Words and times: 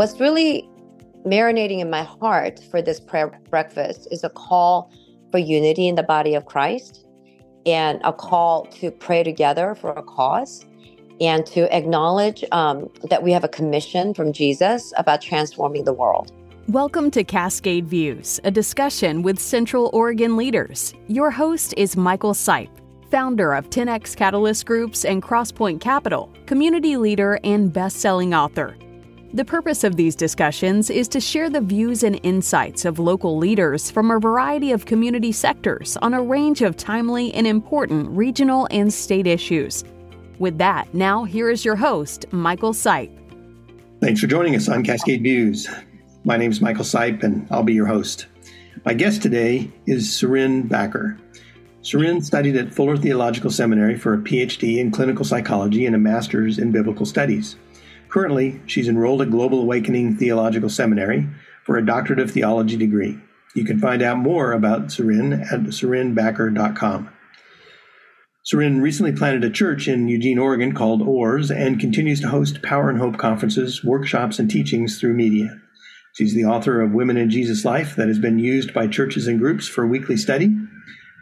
what's 0.00 0.18
really 0.18 0.66
marinating 1.26 1.80
in 1.80 1.90
my 1.90 2.02
heart 2.02 2.58
for 2.70 2.80
this 2.80 2.98
prayer 2.98 3.38
breakfast 3.50 4.08
is 4.10 4.24
a 4.24 4.30
call 4.30 4.90
for 5.30 5.36
unity 5.36 5.88
in 5.88 5.94
the 5.94 6.02
body 6.02 6.34
of 6.34 6.46
Christ 6.46 7.04
and 7.66 8.00
a 8.02 8.10
call 8.10 8.64
to 8.80 8.90
pray 8.90 9.22
together 9.22 9.74
for 9.74 9.90
a 9.90 10.02
cause 10.02 10.64
and 11.20 11.44
to 11.44 11.70
acknowledge 11.76 12.42
um, 12.50 12.88
that 13.10 13.22
we 13.22 13.30
have 13.30 13.44
a 13.44 13.48
commission 13.48 14.14
from 14.14 14.32
Jesus 14.32 14.90
about 14.96 15.20
transforming 15.20 15.84
the 15.84 15.92
world. 15.92 16.32
Welcome 16.68 17.10
to 17.10 17.22
Cascade 17.22 17.86
Views, 17.86 18.40
a 18.42 18.50
discussion 18.50 19.20
with 19.20 19.38
Central 19.38 19.90
Oregon 19.92 20.34
leaders. 20.34 20.94
Your 21.08 21.30
host 21.30 21.74
is 21.76 21.94
Michael 21.94 22.32
Sipe, 22.32 22.70
founder 23.10 23.52
of 23.52 23.68
10X 23.68 24.16
Catalyst 24.16 24.64
Groups 24.64 25.04
and 25.04 25.22
Crosspoint 25.22 25.82
Capital, 25.82 26.32
community 26.46 26.96
leader 26.96 27.38
and 27.44 27.70
best 27.70 27.98
selling 27.98 28.32
author. 28.32 28.74
The 29.32 29.44
purpose 29.44 29.84
of 29.84 29.94
these 29.94 30.16
discussions 30.16 30.90
is 30.90 31.06
to 31.06 31.20
share 31.20 31.48
the 31.48 31.60
views 31.60 32.02
and 32.02 32.18
insights 32.24 32.84
of 32.84 32.98
local 32.98 33.38
leaders 33.38 33.88
from 33.88 34.10
a 34.10 34.18
variety 34.18 34.72
of 34.72 34.86
community 34.86 35.30
sectors 35.30 35.96
on 35.98 36.14
a 36.14 36.20
range 36.20 36.62
of 36.62 36.76
timely 36.76 37.32
and 37.32 37.46
important 37.46 38.08
regional 38.10 38.66
and 38.72 38.92
state 38.92 39.28
issues. 39.28 39.84
With 40.40 40.58
that, 40.58 40.92
now 40.94 41.22
here 41.22 41.48
is 41.48 41.64
your 41.64 41.76
host, 41.76 42.26
Michael 42.32 42.72
Sipe. 42.72 43.16
Thanks 44.00 44.20
for 44.20 44.26
joining 44.26 44.56
us 44.56 44.68
on 44.68 44.82
Cascade 44.82 45.22
Views. 45.22 45.68
My 46.24 46.36
name 46.36 46.50
is 46.50 46.60
Michael 46.60 46.84
Sipe, 46.84 47.22
and 47.22 47.46
I'll 47.52 47.62
be 47.62 47.74
your 47.74 47.86
host. 47.86 48.26
My 48.84 48.94
guest 48.94 49.22
today 49.22 49.70
is 49.86 50.08
Soorin 50.08 50.68
Backer. 50.68 51.20
Soorin 51.82 52.20
studied 52.20 52.56
at 52.56 52.74
Fuller 52.74 52.96
Theological 52.96 53.50
Seminary 53.50 53.96
for 53.96 54.12
a 54.12 54.18
PhD 54.18 54.78
in 54.78 54.90
clinical 54.90 55.24
psychology 55.24 55.86
and 55.86 55.94
a 55.94 56.00
master's 56.00 56.58
in 56.58 56.72
biblical 56.72 57.06
studies. 57.06 57.54
Currently, 58.10 58.60
she's 58.66 58.88
enrolled 58.88 59.22
at 59.22 59.30
Global 59.30 59.60
Awakening 59.60 60.16
Theological 60.16 60.68
Seminary 60.68 61.28
for 61.64 61.76
a 61.76 61.86
doctorate 61.86 62.18
of 62.18 62.32
theology 62.32 62.76
degree. 62.76 63.18
You 63.54 63.64
can 63.64 63.78
find 63.78 64.02
out 64.02 64.18
more 64.18 64.52
about 64.52 64.88
Soorin 64.88 65.32
at 65.32 65.60
soorinbacker.com. 65.60 67.10
Soorin 68.44 68.80
recently 68.82 69.12
planted 69.12 69.44
a 69.44 69.50
church 69.50 69.86
in 69.86 70.08
Eugene, 70.08 70.38
Oregon 70.38 70.72
called 70.74 71.02
OARS 71.02 71.50
and 71.50 71.78
continues 71.78 72.20
to 72.20 72.28
host 72.28 72.62
Power 72.62 72.90
and 72.90 72.98
Hope 72.98 73.16
conferences, 73.16 73.84
workshops, 73.84 74.38
and 74.38 74.50
teachings 74.50 74.98
through 74.98 75.14
media. 75.14 75.60
She's 76.14 76.34
the 76.34 76.44
author 76.44 76.80
of 76.80 76.92
Women 76.92 77.16
in 77.16 77.30
Jesus 77.30 77.64
Life 77.64 77.94
that 77.94 78.08
has 78.08 78.18
been 78.18 78.40
used 78.40 78.74
by 78.74 78.88
churches 78.88 79.28
and 79.28 79.38
groups 79.38 79.68
for 79.68 79.86
weekly 79.86 80.16
study. 80.16 80.56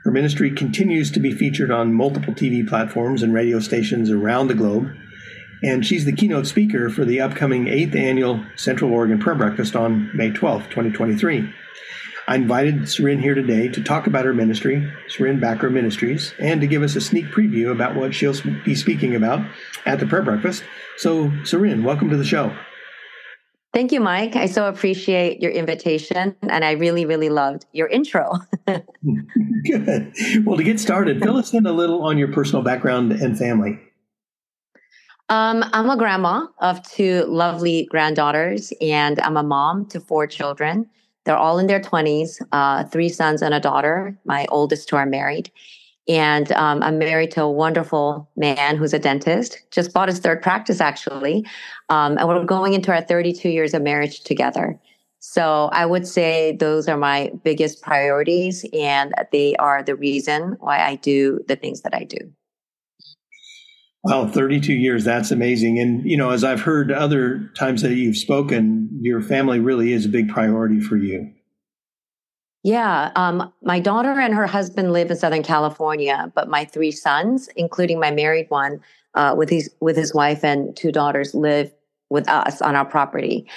Her 0.04 0.10
ministry 0.10 0.50
continues 0.50 1.10
to 1.10 1.20
be 1.20 1.32
featured 1.32 1.70
on 1.70 1.92
multiple 1.92 2.32
TV 2.32 2.66
platforms 2.66 3.22
and 3.22 3.34
radio 3.34 3.60
stations 3.60 4.10
around 4.10 4.48
the 4.48 4.54
globe 4.54 4.88
and 5.62 5.84
she's 5.84 6.04
the 6.04 6.12
keynote 6.12 6.46
speaker 6.46 6.88
for 6.90 7.04
the 7.04 7.20
upcoming 7.20 7.66
8th 7.66 7.96
annual 7.96 8.44
Central 8.56 8.92
Oregon 8.92 9.18
Prayer 9.18 9.36
Breakfast 9.36 9.74
on 9.74 10.10
May 10.16 10.30
12, 10.30 10.64
2023. 10.64 11.52
I 12.28 12.34
invited 12.34 12.82
Soorin 12.82 13.20
here 13.20 13.34
today 13.34 13.68
to 13.68 13.82
talk 13.82 14.06
about 14.06 14.26
her 14.26 14.34
ministry, 14.34 14.86
Soorin 15.08 15.40
Backer 15.40 15.70
Ministries, 15.70 16.34
and 16.38 16.60
to 16.60 16.66
give 16.66 16.82
us 16.82 16.94
a 16.94 17.00
sneak 17.00 17.24
preview 17.26 17.72
about 17.72 17.96
what 17.96 18.14
she'll 18.14 18.34
be 18.64 18.74
speaking 18.74 19.14
about 19.14 19.40
at 19.86 19.98
the 19.98 20.06
prayer 20.06 20.22
breakfast. 20.22 20.62
So, 20.98 21.30
Soorin, 21.44 21.84
welcome 21.84 22.10
to 22.10 22.18
the 22.18 22.24
show. 22.24 22.54
Thank 23.72 23.92
you, 23.92 24.00
Mike. 24.00 24.36
I 24.36 24.46
so 24.46 24.66
appreciate 24.66 25.40
your 25.40 25.52
invitation, 25.52 26.36
and 26.42 26.64
I 26.64 26.72
really, 26.72 27.06
really 27.06 27.28
loved 27.28 27.64
your 27.72 27.88
intro. 27.88 28.32
Good. 28.66 30.12
Well, 30.44 30.56
to 30.56 30.62
get 30.62 30.80
started, 30.80 31.22
fill 31.22 31.36
us 31.36 31.54
in 31.54 31.66
a 31.66 31.72
little 31.72 32.02
on 32.02 32.18
your 32.18 32.28
personal 32.28 32.62
background 32.62 33.12
and 33.12 33.38
family. 33.38 33.78
Um, 35.30 35.62
I'm 35.74 35.90
a 35.90 35.96
grandma 35.96 36.46
of 36.60 36.82
two 36.88 37.24
lovely 37.26 37.86
granddaughters, 37.90 38.72
and 38.80 39.20
I'm 39.20 39.36
a 39.36 39.42
mom 39.42 39.86
to 39.90 40.00
four 40.00 40.26
children. 40.26 40.88
They're 41.24 41.36
all 41.36 41.58
in 41.58 41.66
their 41.66 41.80
20s, 41.80 42.40
uh, 42.52 42.84
three 42.84 43.10
sons 43.10 43.42
and 43.42 43.52
a 43.52 43.60
daughter. 43.60 44.18
My 44.24 44.46
oldest 44.48 44.88
two 44.88 44.96
are 44.96 45.04
married. 45.04 45.50
And 46.08 46.50
um, 46.52 46.82
I'm 46.82 46.96
married 46.96 47.30
to 47.32 47.42
a 47.42 47.50
wonderful 47.50 48.30
man 48.34 48.78
who's 48.78 48.94
a 48.94 48.98
dentist, 48.98 49.60
just 49.70 49.92
bought 49.92 50.08
his 50.08 50.20
third 50.20 50.40
practice, 50.40 50.80
actually. 50.80 51.44
Um, 51.90 52.16
and 52.16 52.26
we're 52.26 52.44
going 52.44 52.72
into 52.72 52.90
our 52.90 53.02
32 53.02 53.50
years 53.50 53.74
of 53.74 53.82
marriage 53.82 54.22
together. 54.22 54.80
So 55.18 55.68
I 55.72 55.84
would 55.84 56.06
say 56.06 56.56
those 56.58 56.88
are 56.88 56.96
my 56.96 57.32
biggest 57.44 57.82
priorities, 57.82 58.64
and 58.72 59.12
they 59.30 59.54
are 59.56 59.82
the 59.82 59.96
reason 59.96 60.56
why 60.60 60.80
I 60.80 60.94
do 60.94 61.40
the 61.46 61.56
things 61.56 61.82
that 61.82 61.94
I 61.94 62.04
do. 62.04 62.32
Wow, 64.04 64.28
32 64.28 64.72
years. 64.74 65.04
That's 65.04 65.30
amazing. 65.30 65.78
And, 65.78 66.08
you 66.08 66.16
know, 66.16 66.30
as 66.30 66.44
I've 66.44 66.60
heard 66.60 66.92
other 66.92 67.50
times 67.56 67.82
that 67.82 67.94
you've 67.94 68.16
spoken, 68.16 68.88
your 69.00 69.20
family 69.20 69.58
really 69.58 69.92
is 69.92 70.06
a 70.06 70.08
big 70.08 70.28
priority 70.28 70.80
for 70.80 70.96
you. 70.96 71.32
Yeah. 72.62 73.10
Um, 73.16 73.52
my 73.62 73.80
daughter 73.80 74.20
and 74.20 74.34
her 74.34 74.46
husband 74.46 74.92
live 74.92 75.10
in 75.10 75.16
Southern 75.16 75.42
California, 75.42 76.30
but 76.34 76.48
my 76.48 76.64
three 76.64 76.90
sons, 76.90 77.48
including 77.56 78.00
my 78.00 78.10
married 78.10 78.46
one, 78.50 78.80
uh, 79.14 79.34
with 79.36 79.48
his 79.48 79.70
with 79.80 79.96
his 79.96 80.12
wife 80.12 80.44
and 80.44 80.76
two 80.76 80.92
daughters, 80.92 81.34
live 81.34 81.72
with 82.10 82.28
us 82.28 82.60
on 82.60 82.76
our 82.76 82.84
property. 82.84 83.48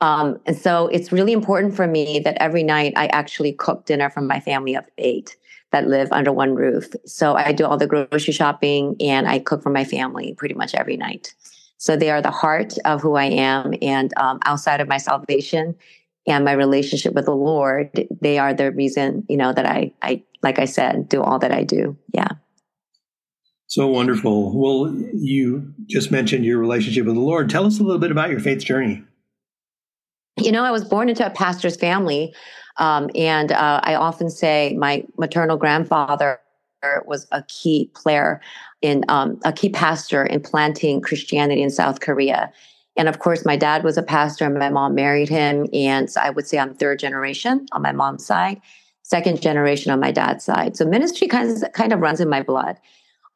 Um, 0.00 0.38
and 0.46 0.56
so 0.56 0.88
it's 0.88 1.12
really 1.12 1.32
important 1.32 1.74
for 1.74 1.86
me 1.86 2.18
that 2.20 2.36
every 2.40 2.62
night 2.62 2.92
I 2.96 3.06
actually 3.08 3.52
cook 3.52 3.86
dinner 3.86 4.10
for 4.10 4.20
my 4.20 4.40
family 4.40 4.74
of 4.74 4.84
eight 4.98 5.36
that 5.72 5.88
live 5.88 6.08
under 6.12 6.32
one 6.32 6.54
roof. 6.54 6.88
So 7.04 7.34
I 7.34 7.52
do 7.52 7.64
all 7.66 7.76
the 7.76 7.86
grocery 7.86 8.32
shopping 8.32 8.96
and 9.00 9.28
I 9.28 9.38
cook 9.38 9.62
for 9.62 9.70
my 9.70 9.84
family 9.84 10.34
pretty 10.34 10.54
much 10.54 10.74
every 10.74 10.96
night. 10.96 11.34
So 11.78 11.96
they 11.96 12.10
are 12.10 12.22
the 12.22 12.30
heart 12.30 12.74
of 12.84 13.02
who 13.02 13.16
I 13.16 13.24
am. 13.24 13.74
And 13.82 14.12
um, 14.16 14.38
outside 14.44 14.80
of 14.80 14.88
my 14.88 14.98
salvation 14.98 15.74
and 16.26 16.44
my 16.44 16.52
relationship 16.52 17.14
with 17.14 17.26
the 17.26 17.34
Lord, 17.34 18.06
they 18.20 18.38
are 18.38 18.54
the 18.54 18.72
reason, 18.72 19.26
you 19.28 19.36
know, 19.36 19.52
that 19.52 19.66
I, 19.66 19.92
I, 20.02 20.22
like 20.42 20.58
I 20.58 20.64
said, 20.64 21.08
do 21.08 21.22
all 21.22 21.38
that 21.40 21.52
I 21.52 21.62
do. 21.62 21.96
Yeah. 22.14 22.28
So 23.68 23.88
wonderful. 23.88 24.58
Well, 24.58 24.94
you 25.12 25.74
just 25.86 26.10
mentioned 26.10 26.44
your 26.44 26.58
relationship 26.58 27.04
with 27.04 27.16
the 27.16 27.20
Lord. 27.20 27.50
Tell 27.50 27.66
us 27.66 27.80
a 27.80 27.82
little 27.82 28.00
bit 28.00 28.12
about 28.12 28.30
your 28.30 28.40
faith 28.40 28.64
journey. 28.64 29.02
You 30.38 30.52
know, 30.52 30.64
I 30.64 30.70
was 30.70 30.84
born 30.84 31.08
into 31.08 31.26
a 31.26 31.30
pastor's 31.30 31.76
family. 31.76 32.34
Um, 32.78 33.10
and 33.14 33.52
uh, 33.52 33.80
I 33.82 33.94
often 33.94 34.30
say 34.30 34.74
my 34.78 35.04
maternal 35.18 35.56
grandfather 35.56 36.40
was 37.06 37.26
a 37.32 37.42
key 37.44 37.90
player 37.94 38.40
in 38.82 39.04
um, 39.08 39.40
a 39.44 39.52
key 39.52 39.70
pastor 39.70 40.24
in 40.24 40.40
planting 40.40 41.00
Christianity 41.00 41.62
in 41.62 41.70
South 41.70 42.00
Korea. 42.00 42.52
And 42.96 43.08
of 43.08 43.18
course, 43.18 43.44
my 43.44 43.56
dad 43.56 43.84
was 43.84 43.98
a 43.98 44.02
pastor 44.02 44.44
and 44.44 44.58
my 44.58 44.70
mom 44.70 44.94
married 44.94 45.28
him. 45.28 45.66
And 45.72 46.08
I 46.20 46.30
would 46.30 46.46
say 46.46 46.58
I'm 46.58 46.74
third 46.74 46.98
generation 46.98 47.66
on 47.72 47.82
my 47.82 47.92
mom's 47.92 48.24
side, 48.24 48.60
second 49.02 49.42
generation 49.42 49.92
on 49.92 50.00
my 50.00 50.12
dad's 50.12 50.44
side. 50.44 50.76
So 50.76 50.84
ministry 50.84 51.28
kind 51.28 51.50
of, 51.50 51.72
kind 51.72 51.92
of 51.92 52.00
runs 52.00 52.20
in 52.20 52.28
my 52.28 52.42
blood. 52.42 52.78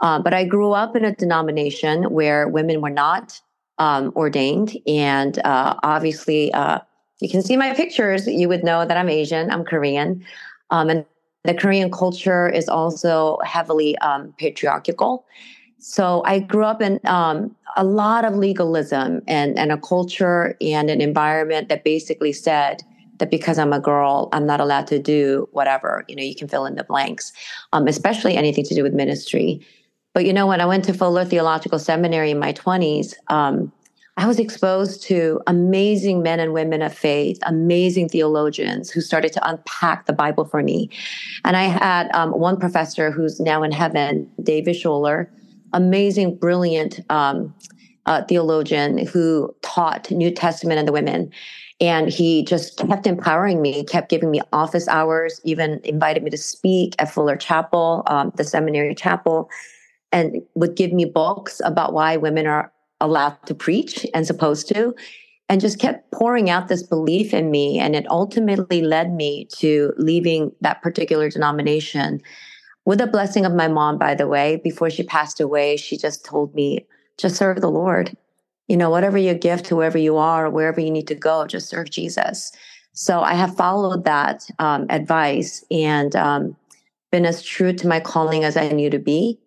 Uh, 0.00 0.18
but 0.18 0.32
I 0.32 0.44
grew 0.44 0.72
up 0.72 0.96
in 0.96 1.04
a 1.04 1.14
denomination 1.14 2.04
where 2.04 2.48
women 2.48 2.80
were 2.80 2.90
not 2.90 3.40
um, 3.78 4.12
ordained. 4.16 4.76
And 4.86 5.38
uh, 5.44 5.74
obviously, 5.82 6.52
uh, 6.54 6.78
you 7.20 7.28
can 7.28 7.42
see 7.42 7.56
my 7.56 7.74
pictures, 7.74 8.26
you 8.26 8.48
would 8.48 8.64
know 8.64 8.84
that 8.84 8.96
I'm 8.96 9.08
Asian, 9.08 9.50
I'm 9.50 9.64
Korean. 9.64 10.24
Um, 10.70 10.90
and 10.90 11.04
the 11.44 11.54
Korean 11.54 11.90
culture 11.90 12.48
is 12.48 12.68
also 12.68 13.38
heavily 13.44 13.96
um, 13.98 14.34
patriarchal. 14.38 15.24
So 15.78 16.22
I 16.26 16.40
grew 16.40 16.64
up 16.64 16.82
in 16.82 17.00
um, 17.04 17.56
a 17.76 17.84
lot 17.84 18.24
of 18.24 18.34
legalism 18.34 19.22
and, 19.26 19.58
and 19.58 19.72
a 19.72 19.78
culture 19.78 20.56
and 20.60 20.90
an 20.90 21.00
environment 21.00 21.68
that 21.70 21.84
basically 21.84 22.32
said 22.32 22.82
that 23.18 23.30
because 23.30 23.58
I'm 23.58 23.72
a 23.72 23.80
girl, 23.80 24.28
I'm 24.32 24.46
not 24.46 24.60
allowed 24.60 24.86
to 24.88 24.98
do 24.98 25.48
whatever. 25.52 26.04
You 26.08 26.16
know, 26.16 26.22
you 26.22 26.34
can 26.34 26.48
fill 26.48 26.66
in 26.66 26.74
the 26.74 26.84
blanks, 26.84 27.32
um, 27.72 27.86
especially 27.86 28.36
anything 28.36 28.64
to 28.64 28.74
do 28.74 28.82
with 28.82 28.92
ministry. 28.92 29.66
But 30.12 30.26
you 30.26 30.32
know, 30.32 30.46
when 30.46 30.60
I 30.60 30.66
went 30.66 30.84
to 30.86 30.92
Fuller 30.92 31.24
Theological 31.24 31.78
Seminary 31.78 32.30
in 32.30 32.38
my 32.38 32.52
20s, 32.52 33.14
um, 33.28 33.72
I 34.20 34.26
was 34.26 34.38
exposed 34.38 35.02
to 35.04 35.40
amazing 35.46 36.22
men 36.22 36.40
and 36.40 36.52
women 36.52 36.82
of 36.82 36.92
faith, 36.92 37.38
amazing 37.44 38.10
theologians 38.10 38.90
who 38.90 39.00
started 39.00 39.32
to 39.32 39.48
unpack 39.48 40.04
the 40.04 40.12
Bible 40.12 40.44
for 40.44 40.62
me. 40.62 40.90
And 41.42 41.56
I 41.56 41.62
had 41.62 42.14
um, 42.14 42.32
one 42.32 42.60
professor 42.60 43.10
who's 43.10 43.40
now 43.40 43.62
in 43.62 43.72
heaven, 43.72 44.30
David 44.42 44.76
Scholer, 44.76 45.30
amazing, 45.72 46.36
brilliant 46.36 47.00
um, 47.08 47.54
uh, 48.04 48.22
theologian 48.24 49.06
who 49.06 49.56
taught 49.62 50.10
New 50.10 50.30
Testament 50.30 50.78
and 50.78 50.86
the 50.86 50.92
women. 50.92 51.32
And 51.80 52.10
he 52.10 52.44
just 52.44 52.76
kept 52.76 53.06
empowering 53.06 53.62
me, 53.62 53.84
kept 53.84 54.10
giving 54.10 54.30
me 54.30 54.42
office 54.52 54.86
hours, 54.86 55.40
even 55.44 55.80
invited 55.82 56.22
me 56.22 56.28
to 56.28 56.36
speak 56.36 56.94
at 56.98 57.10
Fuller 57.10 57.36
Chapel, 57.36 58.02
um, 58.06 58.32
the 58.36 58.44
seminary 58.44 58.94
chapel, 58.94 59.48
and 60.12 60.42
would 60.56 60.76
give 60.76 60.92
me 60.92 61.06
books 61.06 61.62
about 61.64 61.94
why 61.94 62.18
women 62.18 62.46
are 62.46 62.70
allowed 63.00 63.36
to 63.46 63.54
preach 63.54 64.06
and 64.14 64.26
supposed 64.26 64.68
to 64.68 64.94
and 65.48 65.60
just 65.60 65.80
kept 65.80 66.10
pouring 66.12 66.48
out 66.48 66.68
this 66.68 66.82
belief 66.82 67.34
in 67.34 67.50
me 67.50 67.78
and 67.78 67.96
it 67.96 68.08
ultimately 68.10 68.82
led 68.82 69.12
me 69.12 69.46
to 69.56 69.92
leaving 69.96 70.52
that 70.60 70.82
particular 70.82 71.28
denomination 71.28 72.20
with 72.84 72.98
the 72.98 73.06
blessing 73.06 73.44
of 73.44 73.54
my 73.54 73.68
mom 73.68 73.98
by 73.98 74.14
the 74.14 74.28
way 74.28 74.60
before 74.62 74.90
she 74.90 75.02
passed 75.02 75.40
away 75.40 75.76
she 75.76 75.96
just 75.96 76.24
told 76.24 76.54
me 76.54 76.86
just 77.18 77.36
serve 77.36 77.60
the 77.60 77.70
lord 77.70 78.16
you 78.70 78.76
know, 78.76 78.88
whatever 78.88 79.18
your 79.18 79.34
gift, 79.34 79.66
whoever 79.66 79.98
you 79.98 80.16
are, 80.16 80.48
wherever 80.48 80.80
you 80.80 80.92
need 80.92 81.08
to 81.08 81.14
go, 81.16 81.44
just 81.44 81.68
serve 81.68 81.90
Jesus. 81.90 82.52
So 82.92 83.20
I 83.20 83.34
have 83.34 83.56
followed 83.56 84.04
that 84.04 84.48
um, 84.60 84.86
advice 84.90 85.64
and 85.72 86.14
um, 86.14 86.56
been 87.10 87.26
as 87.26 87.42
true 87.42 87.72
to 87.72 87.88
my 87.88 87.98
calling 87.98 88.44
as 88.44 88.56
I 88.56 88.68
knew 88.68 88.88
to 88.88 89.00
be. 89.00 89.40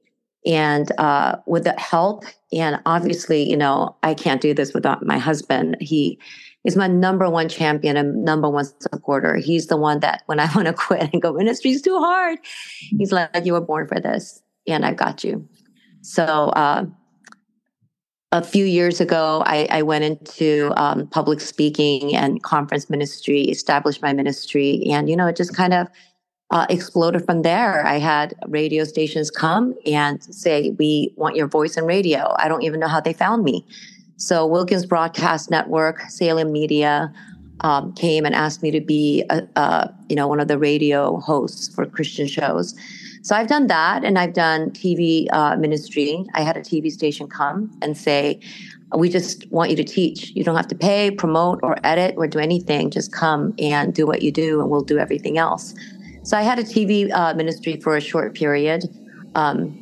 And 0.45 0.91
uh, 0.97 1.37
with 1.45 1.63
the 1.63 1.79
help, 1.79 2.25
and 2.51 2.79
obviously, 2.85 3.49
you 3.49 3.55
know, 3.55 3.95
I 4.03 4.13
can't 4.13 4.41
do 4.41 4.53
this 4.53 4.73
without 4.73 5.05
my 5.05 5.17
husband. 5.17 5.77
He 5.79 6.19
is 6.65 6.75
my 6.75 6.87
number 6.87 7.29
one 7.29 7.49
champion 7.49 7.97
and 7.97 8.23
number 8.23 8.49
one 8.49 8.65
supporter. 8.79 9.35
He's 9.35 9.67
the 9.67 9.77
one 9.77 9.99
that 9.99 10.23
when 10.25 10.39
I 10.39 10.49
want 10.55 10.67
to 10.67 10.73
quit 10.73 11.09
and 11.13 11.21
go, 11.21 11.33
ministry's 11.33 11.81
too 11.81 11.97
hard, 11.99 12.39
he's 12.97 13.11
like, 13.11 13.45
you 13.45 13.53
were 13.53 13.61
born 13.61 13.87
for 13.87 13.99
this, 13.99 14.41
and 14.67 14.85
I've 14.85 14.97
got 14.97 15.23
you. 15.23 15.47
So, 16.01 16.23
uh, 16.25 16.85
a 18.33 18.43
few 18.43 18.65
years 18.65 18.99
ago, 18.99 19.43
I, 19.45 19.67
I 19.69 19.81
went 19.83 20.03
into 20.03 20.73
um, 20.75 21.05
public 21.07 21.39
speaking 21.39 22.15
and 22.15 22.41
conference 22.41 22.89
ministry, 22.89 23.43
established 23.43 24.01
my 24.01 24.11
ministry, 24.11 24.83
and 24.89 25.07
you 25.07 25.15
know, 25.15 25.27
it 25.27 25.35
just 25.35 25.55
kind 25.55 25.71
of 25.71 25.87
uh, 26.53 26.67
exploded 26.69 27.25
from 27.25 27.41
there. 27.41 27.85
I 27.85 27.97
had 27.97 28.35
radio 28.47 28.83
stations 28.83 29.31
come 29.31 29.73
and 29.87 30.23
say, 30.23 30.69
"We 30.77 31.11
want 31.17 31.35
your 31.35 31.47
voice 31.47 31.77
in 31.77 31.85
radio." 31.85 32.33
I 32.37 32.47
don't 32.47 32.61
even 32.61 32.79
know 32.79 32.87
how 32.87 33.01
they 33.01 33.11
found 33.11 33.43
me. 33.43 33.65
So 34.17 34.45
Wilkins 34.45 34.85
Broadcast 34.85 35.49
Network, 35.49 36.01
Salem 36.09 36.51
Media, 36.51 37.11
um, 37.61 37.91
came 37.93 38.23
and 38.23 38.35
asked 38.35 38.61
me 38.61 38.69
to 38.69 38.81
be, 38.81 39.23
a, 39.31 39.41
a, 39.55 39.93
you 40.09 40.15
know, 40.15 40.27
one 40.27 40.39
of 40.39 40.47
the 40.47 40.59
radio 40.59 41.17
hosts 41.19 41.73
for 41.73 41.87
Christian 41.87 42.27
shows. 42.27 42.75
So 43.23 43.35
I've 43.35 43.47
done 43.47 43.67
that, 43.67 44.03
and 44.03 44.19
I've 44.19 44.33
done 44.33 44.69
TV 44.71 45.27
uh, 45.33 45.55
ministry. 45.55 46.23
I 46.35 46.41
had 46.41 46.55
a 46.55 46.61
TV 46.61 46.91
station 46.91 47.27
come 47.27 47.71
and 47.81 47.97
say, 47.97 48.39
"We 48.95 49.09
just 49.09 49.51
want 49.51 49.71
you 49.71 49.75
to 49.77 49.83
teach. 49.83 50.31
You 50.35 50.43
don't 50.43 50.55
have 50.55 50.67
to 50.67 50.75
pay, 50.75 51.09
promote, 51.09 51.61
or 51.63 51.77
edit, 51.83 52.13
or 52.15 52.27
do 52.27 52.37
anything. 52.37 52.91
Just 52.91 53.11
come 53.11 53.55
and 53.57 53.91
do 53.91 54.05
what 54.05 54.21
you 54.21 54.31
do, 54.31 54.61
and 54.61 54.69
we'll 54.69 54.83
do 54.93 54.99
everything 54.99 55.39
else." 55.39 55.73
So 56.23 56.37
I 56.37 56.41
had 56.41 56.59
a 56.59 56.63
TV 56.63 57.11
uh, 57.13 57.33
ministry 57.33 57.79
for 57.81 57.95
a 57.95 58.01
short 58.01 58.35
period, 58.35 58.83
um, 59.35 59.77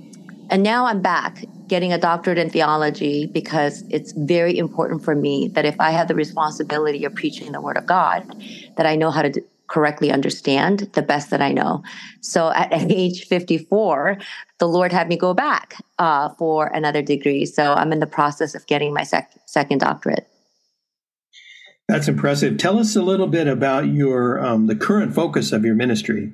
and 0.49 0.63
now 0.63 0.85
I'm 0.85 1.01
back 1.01 1.45
getting 1.69 1.93
a 1.93 1.97
doctorate 1.97 2.37
in 2.37 2.49
theology 2.49 3.31
because 3.33 3.85
it's 3.89 4.11
very 4.11 4.57
important 4.57 5.03
for 5.03 5.15
me 5.15 5.49
that 5.55 5.65
if 5.65 5.75
I 5.79 5.91
have 5.91 6.09
the 6.09 6.15
responsibility 6.15 7.05
of 7.05 7.15
preaching 7.15 7.53
the 7.53 7.61
Word 7.61 7.77
of 7.77 7.85
God, 7.85 8.25
that 8.75 8.85
I 8.85 8.97
know 8.97 9.09
how 9.09 9.21
to 9.21 9.41
correctly 9.67 10.11
understand 10.11 10.89
the 10.93 11.01
best 11.01 11.29
that 11.29 11.41
I 11.41 11.53
know. 11.53 11.81
So 12.19 12.51
at 12.51 12.69
age 12.91 13.25
54, 13.25 14.17
the 14.59 14.67
Lord 14.67 14.91
had 14.91 15.07
me 15.07 15.15
go 15.15 15.33
back 15.33 15.75
uh, 15.97 16.29
for 16.37 16.67
another 16.67 17.01
degree. 17.01 17.45
So 17.45 17.73
I'm 17.73 17.93
in 17.93 17.99
the 17.99 18.07
process 18.07 18.53
of 18.53 18.67
getting 18.67 18.93
my 18.93 19.03
sec- 19.03 19.31
second 19.45 19.79
doctorate. 19.79 20.27
That's 21.91 22.07
impressive. 22.07 22.57
Tell 22.57 22.79
us 22.79 22.95
a 22.95 23.01
little 23.01 23.27
bit 23.27 23.47
about 23.47 23.87
your 23.87 24.39
um, 24.39 24.67
the 24.67 24.77
current 24.77 25.13
focus 25.13 25.51
of 25.51 25.65
your 25.65 25.75
ministry. 25.75 26.31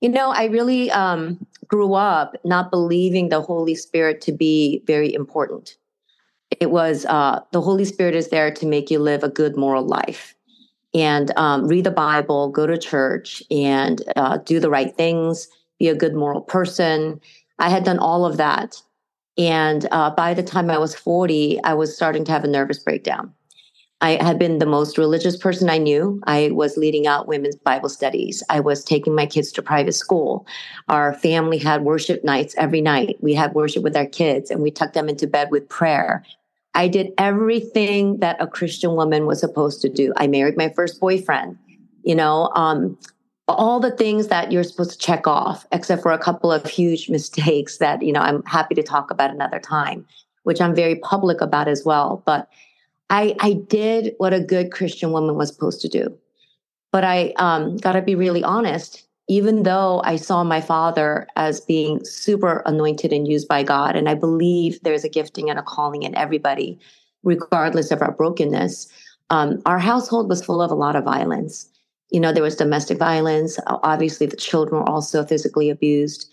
You 0.00 0.08
know, 0.08 0.30
I 0.30 0.46
really 0.46 0.90
um, 0.90 1.46
grew 1.66 1.92
up 1.92 2.34
not 2.42 2.70
believing 2.70 3.28
the 3.28 3.42
Holy 3.42 3.74
Spirit 3.74 4.22
to 4.22 4.32
be 4.32 4.82
very 4.86 5.12
important. 5.12 5.76
It 6.58 6.70
was 6.70 7.04
uh, 7.04 7.40
the 7.52 7.60
Holy 7.60 7.84
Spirit 7.84 8.14
is 8.14 8.30
there 8.30 8.50
to 8.50 8.64
make 8.64 8.90
you 8.90 8.98
live 8.98 9.24
a 9.24 9.28
good 9.28 9.58
moral 9.58 9.84
life 9.84 10.34
and 10.94 11.30
um, 11.36 11.68
read 11.68 11.84
the 11.84 11.90
Bible, 11.90 12.48
go 12.48 12.66
to 12.66 12.78
church, 12.78 13.42
and 13.50 14.02
uh, 14.16 14.38
do 14.38 14.58
the 14.58 14.70
right 14.70 14.96
things, 14.96 15.48
be 15.78 15.88
a 15.88 15.94
good 15.94 16.14
moral 16.14 16.40
person. 16.40 17.20
I 17.58 17.68
had 17.68 17.84
done 17.84 17.98
all 17.98 18.24
of 18.24 18.38
that. 18.38 18.80
And 19.36 19.86
uh, 19.92 20.08
by 20.12 20.32
the 20.32 20.42
time 20.42 20.70
I 20.70 20.78
was 20.78 20.94
40, 20.94 21.62
I 21.62 21.74
was 21.74 21.94
starting 21.94 22.24
to 22.24 22.32
have 22.32 22.44
a 22.44 22.48
nervous 22.48 22.78
breakdown. 22.78 23.34
I 24.00 24.22
had 24.22 24.38
been 24.38 24.58
the 24.58 24.66
most 24.66 24.96
religious 24.96 25.36
person 25.36 25.68
I 25.68 25.78
knew. 25.78 26.20
I 26.24 26.50
was 26.52 26.76
leading 26.76 27.08
out 27.08 27.26
women's 27.26 27.56
Bible 27.56 27.88
studies. 27.88 28.44
I 28.48 28.60
was 28.60 28.84
taking 28.84 29.14
my 29.14 29.26
kids 29.26 29.50
to 29.52 29.62
private 29.62 29.94
school. 29.94 30.46
Our 30.88 31.14
family 31.14 31.58
had 31.58 31.82
worship 31.82 32.22
nights 32.22 32.54
every 32.56 32.80
night. 32.80 33.16
We 33.20 33.34
had 33.34 33.54
worship 33.54 33.82
with 33.82 33.96
our 33.96 34.06
kids 34.06 34.50
and 34.50 34.62
we 34.62 34.70
tucked 34.70 34.94
them 34.94 35.08
into 35.08 35.26
bed 35.26 35.48
with 35.50 35.68
prayer. 35.68 36.24
I 36.74 36.86
did 36.86 37.12
everything 37.18 38.18
that 38.18 38.36
a 38.40 38.46
Christian 38.46 38.94
woman 38.94 39.26
was 39.26 39.40
supposed 39.40 39.82
to 39.82 39.88
do. 39.88 40.12
I 40.16 40.28
married 40.28 40.56
my 40.56 40.68
first 40.76 41.00
boyfriend, 41.00 41.58
you 42.04 42.14
know, 42.14 42.52
um, 42.54 42.96
all 43.48 43.80
the 43.80 43.90
things 43.90 44.28
that 44.28 44.52
you're 44.52 44.62
supposed 44.62 44.92
to 44.92 44.98
check 44.98 45.26
off, 45.26 45.66
except 45.72 46.02
for 46.02 46.12
a 46.12 46.18
couple 46.18 46.52
of 46.52 46.64
huge 46.66 47.08
mistakes 47.10 47.78
that, 47.78 48.02
you 48.02 48.12
know, 48.12 48.20
I'm 48.20 48.44
happy 48.44 48.76
to 48.76 48.82
talk 48.84 49.10
about 49.10 49.32
another 49.32 49.58
time, 49.58 50.06
which 50.44 50.60
I'm 50.60 50.74
very 50.74 50.96
public 50.96 51.40
about 51.40 51.66
as 51.66 51.84
well. 51.84 52.22
But 52.24 52.48
I, 53.10 53.34
I 53.40 53.54
did 53.54 54.14
what 54.18 54.34
a 54.34 54.40
good 54.40 54.70
Christian 54.72 55.12
woman 55.12 55.36
was 55.36 55.52
supposed 55.52 55.80
to 55.82 55.88
do. 55.88 56.16
But 56.92 57.04
I 57.04 57.32
um, 57.36 57.76
got 57.76 57.92
to 57.92 58.02
be 58.02 58.14
really 58.14 58.42
honest 58.42 59.08
even 59.28 59.62
though 59.62 60.00
I 60.04 60.16
saw 60.16 60.42
my 60.42 60.60
father 60.60 61.26
as 61.36 61.60
being 61.60 62.02
super 62.04 62.62
anointed 62.64 63.12
and 63.12 63.28
used 63.28 63.46
by 63.46 63.62
God, 63.62 63.94
and 63.94 64.08
I 64.08 64.14
believe 64.14 64.80
there's 64.82 65.04
a 65.04 65.08
gifting 65.08 65.50
and 65.50 65.58
a 65.58 65.62
calling 65.62 66.02
in 66.02 66.16
everybody, 66.16 66.78
regardless 67.22 67.90
of 67.90 68.00
our 68.00 68.12
brokenness, 68.12 68.88
um, 69.28 69.60
our 69.66 69.78
household 69.78 70.30
was 70.30 70.42
full 70.42 70.62
of 70.62 70.70
a 70.70 70.74
lot 70.74 70.96
of 70.96 71.04
violence. 71.04 71.68
You 72.10 72.20
know, 72.20 72.32
there 72.32 72.42
was 72.42 72.56
domestic 72.56 72.98
violence. 72.98 73.58
Obviously, 73.66 74.26
the 74.26 74.36
children 74.36 74.80
were 74.80 74.88
also 74.88 75.22
physically 75.24 75.68
abused. 75.68 76.32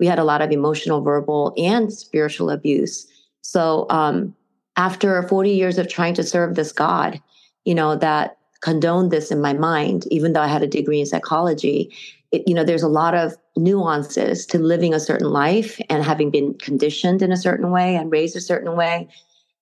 We 0.00 0.06
had 0.08 0.18
a 0.18 0.24
lot 0.24 0.42
of 0.42 0.50
emotional, 0.50 1.00
verbal, 1.00 1.54
and 1.56 1.92
spiritual 1.92 2.50
abuse. 2.50 3.06
So, 3.42 3.86
um, 3.88 4.34
after 4.76 5.22
40 5.22 5.50
years 5.50 5.78
of 5.78 5.88
trying 5.88 6.14
to 6.14 6.22
serve 6.22 6.54
this 6.54 6.72
God, 6.72 7.20
you 7.64 7.74
know, 7.74 7.96
that 7.96 8.38
condoned 8.60 9.10
this 9.10 9.30
in 9.30 9.40
my 9.40 9.52
mind, 9.52 10.06
even 10.10 10.32
though 10.32 10.40
I 10.40 10.46
had 10.46 10.62
a 10.62 10.68
degree 10.68 11.00
in 11.00 11.06
psychology, 11.06 11.94
it, 12.30 12.42
you 12.46 12.54
know, 12.54 12.64
there's 12.64 12.82
a 12.82 12.88
lot 12.88 13.14
of 13.14 13.36
nuances 13.56 14.46
to 14.46 14.58
living 14.58 14.94
a 14.94 15.00
certain 15.00 15.30
life 15.30 15.78
and 15.90 16.02
having 16.02 16.30
been 16.30 16.54
conditioned 16.54 17.22
in 17.22 17.32
a 17.32 17.36
certain 17.36 17.70
way 17.70 17.96
and 17.96 18.10
raised 18.10 18.36
a 18.36 18.40
certain 18.40 18.76
way 18.76 19.08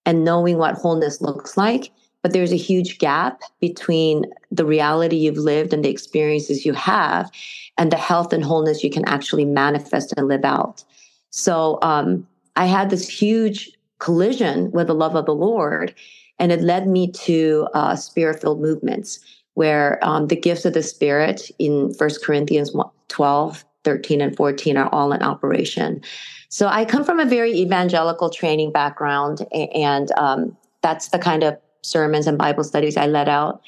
and 0.05 0.23
knowing 0.23 0.57
what 0.57 0.75
wholeness 0.75 1.21
looks 1.21 1.57
like. 1.57 1.91
But 2.23 2.33
there's 2.33 2.53
a 2.53 2.57
huge 2.57 2.99
gap 2.99 3.41
between 3.59 4.25
the 4.51 4.65
reality 4.65 5.15
you've 5.15 5.37
lived 5.37 5.73
and 5.73 5.83
the 5.83 5.89
experiences 5.89 6.65
you 6.65 6.73
have 6.73 7.31
and 7.77 7.91
the 7.91 7.97
health 7.97 8.31
and 8.31 8.43
wholeness 8.43 8.83
you 8.83 8.91
can 8.91 9.05
actually 9.07 9.45
manifest 9.45 10.13
and 10.15 10.27
live 10.27 10.45
out. 10.45 10.83
So 11.31 11.79
um, 11.81 12.27
I 12.55 12.65
had 12.65 12.89
this 12.89 13.09
huge 13.09 13.71
collision 14.01 14.71
with 14.71 14.87
the 14.87 14.95
love 14.95 15.15
of 15.15 15.25
the 15.25 15.35
Lord, 15.35 15.95
and 16.39 16.51
it 16.51 16.61
led 16.61 16.87
me 16.87 17.11
to 17.11 17.67
uh, 17.73 17.95
spirit 17.95 18.41
filled 18.41 18.59
movements 18.59 19.19
where 19.53 20.03
um, 20.03 20.27
the 20.27 20.35
gifts 20.35 20.65
of 20.65 20.73
the 20.73 20.83
Spirit 20.83 21.49
in 21.59 21.93
First 21.93 22.23
Corinthians 22.23 22.75
12, 23.09 23.65
13, 23.83 24.21
and 24.21 24.35
14 24.35 24.77
are 24.77 24.89
all 24.89 25.11
in 25.11 25.21
operation. 25.21 26.01
So 26.49 26.67
I 26.67 26.85
come 26.85 27.03
from 27.03 27.19
a 27.19 27.25
very 27.25 27.53
evangelical 27.53 28.29
training 28.29 28.71
background, 28.71 29.45
and 29.53 30.11
um, 30.17 30.57
that's 30.81 31.09
the 31.09 31.19
kind 31.19 31.43
of 31.43 31.57
sermons 31.81 32.27
and 32.27 32.37
Bible 32.37 32.63
studies 32.63 32.97
I 32.97 33.07
let 33.07 33.27
out. 33.27 33.61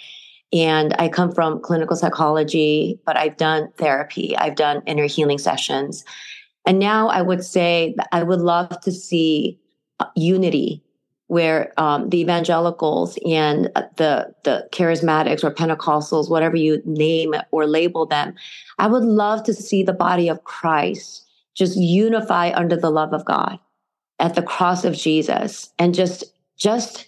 And 0.51 0.95
I 0.99 1.09
come 1.09 1.31
from 1.31 1.61
clinical 1.61 1.95
psychology, 1.95 2.99
but 3.05 3.17
I've 3.17 3.37
done 3.37 3.69
therapy, 3.77 4.37
I've 4.37 4.55
done 4.55 4.83
inner 4.85 5.07
healing 5.07 5.39
sessions. 5.39 6.05
And 6.65 6.79
now 6.79 7.09
I 7.09 7.21
would 7.21 7.43
say 7.43 7.95
I 8.11 8.23
would 8.23 8.39
love 8.39 8.79
to 8.81 8.91
see 8.91 9.59
unity 10.15 10.83
where 11.27 11.73
um, 11.77 12.09
the 12.09 12.19
evangelicals 12.19 13.17
and 13.25 13.65
the 13.95 14.33
the 14.43 14.67
charismatics 14.71 15.43
or 15.43 15.51
Pentecostals, 15.51 16.29
whatever 16.29 16.55
you 16.55 16.81
name 16.85 17.33
or 17.51 17.65
label 17.65 18.05
them, 18.05 18.35
I 18.77 18.88
would 18.88 19.03
love 19.03 19.43
to 19.45 19.53
see 19.53 19.83
the 19.83 19.93
body 19.93 20.27
of 20.27 20.43
Christ 20.43 21.25
just 21.55 21.77
unify 21.77 22.51
under 22.53 22.75
the 22.75 22.89
love 22.89 23.13
of 23.13 23.25
God 23.25 23.59
at 24.19 24.35
the 24.35 24.41
cross 24.41 24.85
of 24.85 24.95
Jesus 24.95 25.71
and 25.79 25.95
just 25.95 26.23
just 26.57 27.07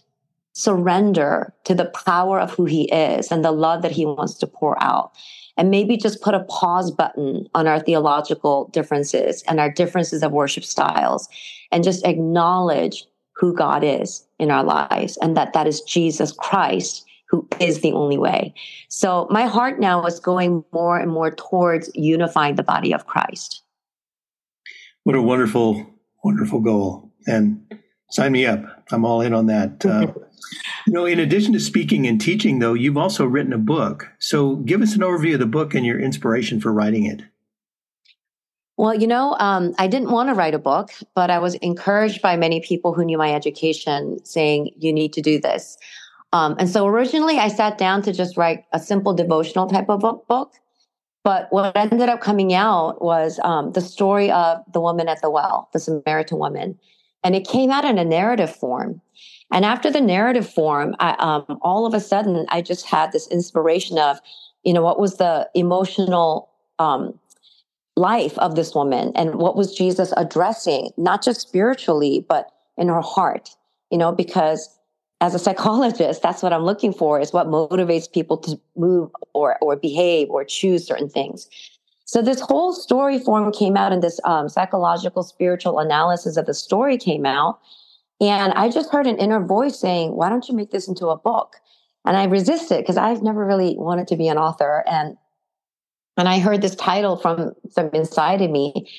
surrender 0.53 1.53
to 1.65 1.75
the 1.75 1.85
power 1.85 2.39
of 2.39 2.51
who 2.51 2.65
he 2.65 2.85
is 2.91 3.31
and 3.31 3.43
the 3.43 3.51
love 3.51 3.81
that 3.81 3.91
he 3.91 4.05
wants 4.05 4.35
to 4.35 4.47
pour 4.47 4.81
out. 4.81 5.11
And 5.57 5.69
maybe 5.69 5.97
just 5.97 6.21
put 6.21 6.33
a 6.33 6.43
pause 6.45 6.91
button 6.91 7.47
on 7.53 7.67
our 7.67 7.79
theological 7.79 8.69
differences 8.73 9.43
and 9.43 9.59
our 9.59 9.69
differences 9.69 10.23
of 10.23 10.31
worship 10.31 10.65
styles 10.65 11.29
and 11.71 11.83
just 11.83 12.05
acknowledge 12.05 13.05
who 13.35 13.53
God 13.53 13.83
is 13.83 14.25
in 14.39 14.51
our 14.51 14.63
lives 14.63 15.17
and 15.21 15.35
that 15.35 15.53
that 15.53 15.67
is 15.67 15.81
Jesus 15.81 16.31
Christ 16.31 17.05
who 17.29 17.47
is 17.59 17.81
the 17.81 17.91
only 17.91 18.17
way. 18.17 18.53
So 18.87 19.27
my 19.29 19.45
heart 19.45 19.79
now 19.79 20.05
is 20.05 20.19
going 20.19 20.63
more 20.71 20.97
and 20.97 21.11
more 21.11 21.31
towards 21.31 21.89
unifying 21.95 22.55
the 22.55 22.63
body 22.63 22.93
of 22.93 23.07
Christ. 23.07 23.63
What 25.03 25.15
a 25.15 25.21
wonderful, 25.21 25.85
wonderful 26.23 26.59
goal. 26.59 27.11
And 27.27 27.65
sign 28.09 28.31
me 28.31 28.45
up. 28.45 28.63
I'm 28.91 29.05
all 29.05 29.21
in 29.21 29.33
on 29.33 29.47
that. 29.47 29.85
Uh, 29.85 30.13
you 30.87 30.93
know, 30.93 31.05
in 31.05 31.19
addition 31.19 31.53
to 31.53 31.59
speaking 31.59 32.05
and 32.07 32.21
teaching, 32.21 32.59
though, 32.59 32.73
you've 32.73 32.97
also 32.97 33.25
written 33.25 33.53
a 33.53 33.57
book. 33.57 34.09
So 34.19 34.57
give 34.57 34.81
us 34.81 34.95
an 34.95 35.01
overview 35.01 35.33
of 35.33 35.39
the 35.39 35.45
book 35.45 35.73
and 35.73 35.85
your 35.85 35.99
inspiration 35.99 36.61
for 36.61 36.71
writing 36.71 37.05
it. 37.05 37.23
Well, 38.77 38.93
you 38.93 39.07
know, 39.07 39.35
um, 39.39 39.73
I 39.79 39.87
didn't 39.87 40.11
want 40.11 40.29
to 40.29 40.35
write 40.35 40.53
a 40.53 40.59
book, 40.59 40.91
but 41.13 41.29
I 41.29 41.39
was 41.39 41.55
encouraged 41.55 42.21
by 42.21 42.35
many 42.35 42.59
people 42.59 42.93
who 42.93 43.05
knew 43.05 43.17
my 43.17 43.33
education 43.33 44.23
saying, 44.25 44.71
you 44.77 44.91
need 44.91 45.13
to 45.13 45.21
do 45.21 45.39
this. 45.39 45.77
Um, 46.33 46.55
and 46.59 46.69
so 46.69 46.85
originally 46.85 47.37
I 47.37 47.47
sat 47.47 47.77
down 47.77 48.01
to 48.01 48.11
just 48.11 48.35
write 48.35 48.65
a 48.73 48.79
simple 48.79 49.13
devotional 49.13 49.67
type 49.67 49.89
of 49.89 50.01
book. 50.27 50.53
But 51.23 51.47
what 51.51 51.75
ended 51.75 52.09
up 52.09 52.19
coming 52.21 52.53
out 52.53 53.01
was 53.01 53.39
um, 53.43 53.71
the 53.71 53.81
story 53.81 54.29
of 54.29 54.61
the 54.73 54.81
woman 54.81 55.07
at 55.07 55.21
the 55.21 55.29
well, 55.29 55.69
the 55.71 55.79
Samaritan 55.79 56.37
woman. 56.37 56.77
And 57.23 57.33
it 57.33 57.47
came 57.47 57.71
out 57.71 57.85
in 57.85 57.97
a 57.97 58.05
narrative 58.05 58.53
form. 58.53 59.01
And 59.51 59.63
after 59.63 59.89
the 59.89 60.01
narrative 60.01 60.47
form, 60.47 60.95
I, 60.99 61.15
um, 61.17 61.57
all 61.61 61.85
of 61.85 61.93
a 61.93 61.99
sudden, 61.99 62.45
I 62.49 62.61
just 62.61 62.85
had 62.85 63.11
this 63.11 63.27
inspiration 63.29 63.97
of, 63.97 64.19
you 64.63 64.73
know, 64.73 64.83
what 64.83 64.99
was 64.99 65.15
the 65.15 65.49
emotional 65.55 66.49
um, 66.77 67.17
life 67.95 68.37
of 68.39 68.55
this 68.55 68.75
woman 68.75 69.11
and 69.15 69.35
what 69.35 69.55
was 69.55 69.73
Jesus 69.73 70.13
addressing, 70.17 70.91
not 70.97 71.23
just 71.23 71.41
spiritually, 71.41 72.25
but 72.27 72.51
in 72.77 72.89
her 72.89 73.01
heart, 73.01 73.49
you 73.89 73.97
know, 73.97 74.11
because 74.11 74.69
as 75.21 75.33
a 75.33 75.39
psychologist, 75.45 76.21
that's 76.21 76.43
what 76.43 76.53
I'm 76.53 76.63
looking 76.63 76.93
for 76.93 77.19
is 77.19 77.33
what 77.33 77.47
motivates 77.47 78.11
people 78.11 78.37
to 78.39 78.59
move 78.75 79.11
or, 79.33 79.57
or 79.61 79.75
behave 79.75 80.29
or 80.29 80.43
choose 80.43 80.85
certain 80.85 81.09
things. 81.09 81.47
So 82.05 82.21
this 82.21 82.39
whole 82.39 82.71
story 82.73 83.17
form 83.17 83.51
came 83.51 83.75
out 83.75 83.91
and 83.91 84.03
this 84.03 84.19
um, 84.25 84.47
psychological 84.47 85.23
spiritual 85.23 85.79
analysis 85.79 86.37
of 86.37 86.45
the 86.45 86.53
story 86.53 86.97
came 86.97 87.25
out. 87.25 87.59
And 88.21 88.53
I 88.53 88.69
just 88.69 88.91
heard 88.91 89.07
an 89.07 89.17
inner 89.17 89.43
voice 89.43 89.79
saying, 89.79 90.15
why 90.15 90.29
don't 90.29 90.47
you 90.47 90.55
make 90.55 90.71
this 90.71 90.87
into 90.87 91.07
a 91.07 91.17
book? 91.17 91.55
And 92.05 92.15
I 92.15 92.25
resisted 92.25 92.79
because 92.79 92.97
I've 92.97 93.23
never 93.23 93.43
really 93.43 93.75
wanted 93.77 94.07
to 94.09 94.15
be 94.15 94.27
an 94.27 94.37
author. 94.37 94.83
And 94.87 95.17
and 96.17 96.29
I 96.29 96.39
heard 96.39 96.61
this 96.61 96.75
title 96.75 97.17
from 97.17 97.53
from 97.73 97.89
inside 97.93 98.41
of 98.41 98.51
me. 98.51 98.89